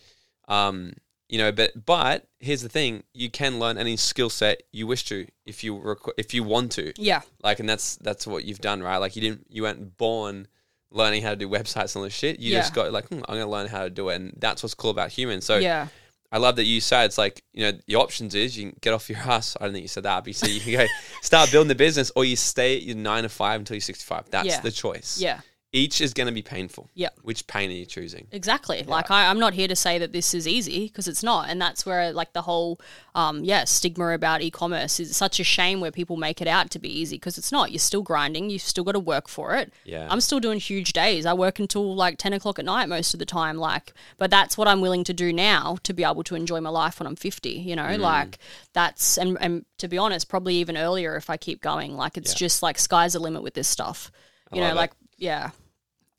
[0.50, 0.94] um
[1.30, 5.06] you know but but here's the thing you can learn any skill set you wish
[5.06, 8.60] to if you requ- if you want to yeah, like and that's that's what you've
[8.60, 10.48] done right like you didn't you weren't born
[10.92, 12.60] learning how to do websites and all this shit you Yeah.
[12.60, 14.92] just got like hmm, i'm gonna learn how to do it and that's what's cool
[14.92, 15.88] about humans so yeah,
[16.34, 18.92] I love that you say it's like, you know, your options is you can get
[18.92, 19.56] off your ass.
[19.62, 20.86] I don't think you said that, but you say you can go
[21.22, 24.32] start building the business or you stay at your nine to five until you're 65.
[24.32, 24.60] That's Yeah.
[24.62, 25.20] the choice.
[25.22, 25.40] yeah.
[25.76, 26.88] Each is going to be painful.
[26.94, 27.10] Yeah.
[27.24, 28.28] Which pain are you choosing?
[28.32, 28.84] Exactly.
[28.84, 31.60] Like I, I'm not here to say that this is easy because it's not, and
[31.60, 32.80] that's where like the whole,
[33.16, 36.80] um, yeah, stigma about e-commerce is such a shame where people make it out to
[36.80, 37.72] be easy because it's not.
[37.72, 38.52] You're still grinding.
[38.52, 39.74] You've still got to work for it.
[39.84, 40.08] Yeah.
[40.12, 41.26] I'm still doing huge days.
[41.26, 43.58] I work until like ten o'clock at night most of the time.
[43.58, 46.70] Like, but that's what I'm willing to do now to be able to enjoy my
[46.70, 47.50] life when I'm 50.
[47.50, 48.38] You know, like
[48.74, 51.96] that's and and to be honest, probably even earlier if I keep going.
[51.96, 52.46] Like it's Yeah.
[52.46, 54.12] just like sky's the limit with this stuff.
[54.52, 54.80] You know, love it.
[54.80, 55.50] like yeah.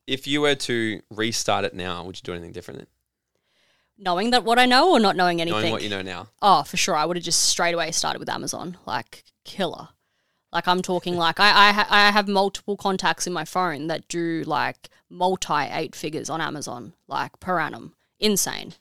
[0.07, 2.89] If you were to restart it now, would you do anything different?
[3.97, 5.61] Knowing that what I know or not knowing anything.
[5.61, 6.29] Knowing what you know now.
[6.43, 6.97] Oh, for sure.
[6.97, 8.77] I would have just straight away started with Amazon.
[8.87, 9.89] Like killer.
[10.53, 14.09] Like I'm talking like I I, ha- I have multiple contacts in my phone that
[14.09, 17.95] do like multi eight figures on Amazon like per annum.
[18.21, 18.75] Insane.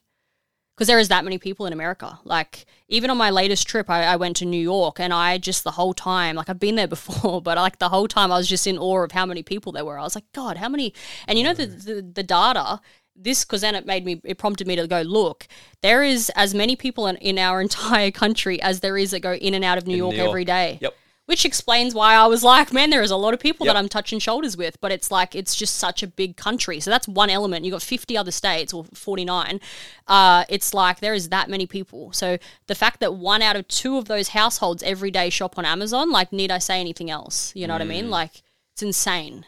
[0.73, 2.19] Because there is that many people in America.
[2.23, 5.63] Like even on my latest trip, I, I went to New York, and I just
[5.63, 8.47] the whole time, like I've been there before, but like the whole time, I was
[8.47, 9.99] just in awe of how many people there were.
[9.99, 10.93] I was like, God, how many?
[11.27, 12.79] And you know the the, the data.
[13.15, 15.47] This because then it made me it prompted me to go look.
[15.81, 19.33] There is as many people in, in our entire country as there is that go
[19.33, 20.29] in and out of New, York, New York.
[20.29, 20.79] every day.
[20.81, 20.95] Yep.
[21.25, 23.73] Which explains why I was like, man, there is a lot of people Yep.
[23.73, 26.81] that I'm touching shoulders with, but it's like it's just such a big country.
[26.81, 27.63] So that's one element.
[27.63, 29.61] You've got 50 other states or 49.
[30.05, 32.11] Uh, it's like there is that many people.
[32.11, 35.63] So the fact that one out of two of those households every day shop on
[35.63, 37.53] Amazon, like, need I say anything else?
[37.55, 37.89] You know what I Mm.
[37.89, 38.09] mean?
[38.09, 38.43] Like,
[38.73, 39.45] it's insane.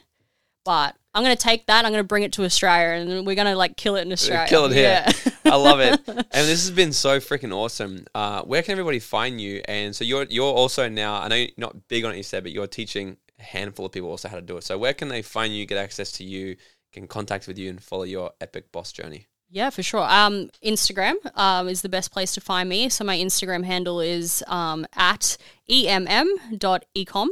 [0.65, 1.85] But I'm gonna take that.
[1.85, 4.47] I'm gonna bring it to Australia, and we're gonna like kill it in Australia.
[4.49, 5.05] Kill it here.
[5.05, 5.31] Yeah.
[5.45, 6.01] I love it.
[6.07, 8.05] And this has been so freaking awesome.
[8.13, 9.61] Uh, where can everybody find you?
[9.69, 12.43] And so you're you're also now, I know you're not big on it, you said,
[12.43, 14.65] but you're teaching a handful of people also how to do it.
[14.65, 16.57] So where can they find you, get access to you,
[16.91, 19.27] can contact with you and follow your epic boss journey?
[19.49, 20.03] Yeah, for sure.
[20.03, 22.89] Um, Instagram um, is the best place to find me.
[22.89, 25.37] So my Instagram handle is um, at
[25.69, 27.27] emm.ecom.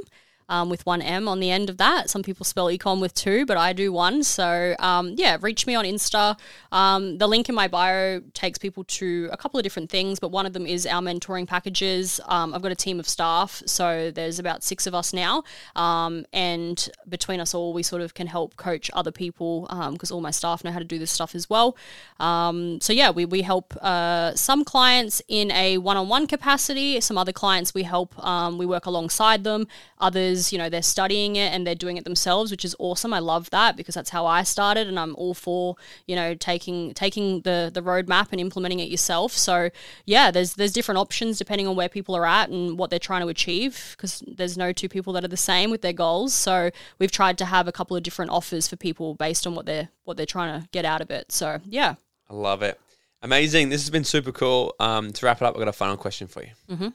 [0.54, 2.12] Um, with one M on the end of that.
[2.12, 4.22] Some people spell ecom with two, but I do one.
[4.22, 6.38] So, um, yeah, reach me on Insta.
[6.72, 10.30] Um, the link in my bio takes people to a couple of different things, but
[10.30, 12.20] one of them is our mentoring packages.
[12.36, 15.44] Um, I've got a team of staff, so there's about six of us now.
[15.76, 16.78] Um, and
[17.10, 20.64] between us all, we sort of can help coach other people because all my staff
[20.64, 21.76] know how to do this stuff as well.
[22.20, 27.02] So yeah, we, we help uh, some clients in a one-on-one capacity.
[27.02, 28.14] Some other clients we help.
[28.62, 29.66] We work alongside them.
[30.00, 33.14] Others, you know, they're studying it and they're doing it themselves, which is awesome.
[33.14, 35.76] I love that because that's how I started, and I'm all for
[36.08, 39.34] you know taking taking the the roadmap and implementing it yourself.
[39.34, 39.70] So
[40.06, 43.22] yeah, there's there's different options depending on where people are at and what they're trying
[43.22, 46.34] to achieve because there's no two people that are the same with their goals.
[46.34, 49.66] So we've tried to have a couple of different offers for people based on what
[49.66, 51.32] they're what they're trying to get out of it.
[51.32, 51.96] So yeah.
[52.30, 52.80] I love it.
[53.22, 53.70] Amazing.
[53.70, 54.76] This has been super cool.
[54.80, 56.50] Um, to wrap it up, I've got a final question for you.
[56.70, 56.90] mm-hmm.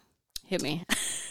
[0.45, 0.85] Hit me.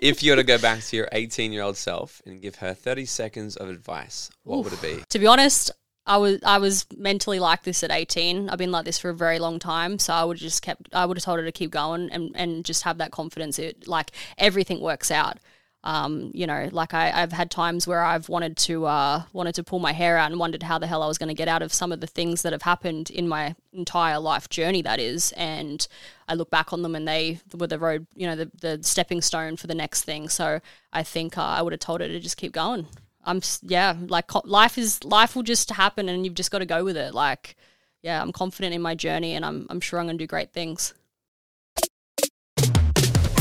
[0.00, 2.74] if you were to go back to your 18 year old self and give her
[2.74, 5.02] 30 seconds of advice, what would it be?
[5.08, 5.70] to be honest,
[6.06, 8.50] I was I was mentally like this at 18.
[8.50, 11.06] I've been like this for a very long time, so I would just kept I
[11.06, 13.58] would have told her to keep going and and just have that confidence.
[13.58, 15.38] It like everything works out.
[15.84, 19.62] Um, you know, like I, I've had times where I've wanted to uh, wanted to
[19.62, 21.60] pull my hair out and wondered how the hell I was going to get out
[21.60, 24.80] of some of the things that have happened in my entire life journey.
[24.80, 25.86] That is, and
[26.26, 29.20] I look back on them and they were the road, you know, the, the stepping
[29.20, 30.30] stone for the next thing.
[30.30, 30.60] So
[30.90, 32.86] I think uh, I would have told her to just keep going.
[33.22, 36.82] I'm yeah, like life is life will just happen and you've just got to go
[36.82, 37.12] with it.
[37.12, 37.56] Like
[38.00, 40.52] yeah, I'm confident in my journey and I'm I'm sure I'm going to do great
[40.52, 40.94] things.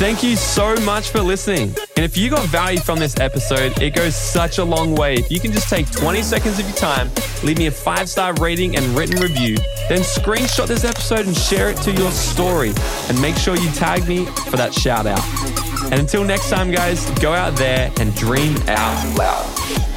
[0.04, 1.74] Thank you so much for listening.
[1.96, 5.14] And if you got value from this episode, it goes such a long way.
[5.14, 7.10] If you can just take 20 seconds of your time,
[7.42, 9.56] leave me a five star rating and written review,
[9.88, 12.74] then screenshot this episode and share it to your story.
[13.08, 15.24] And make sure you tag me for that shout out.
[15.86, 19.93] And until next time, guys, go out there and dream out loud.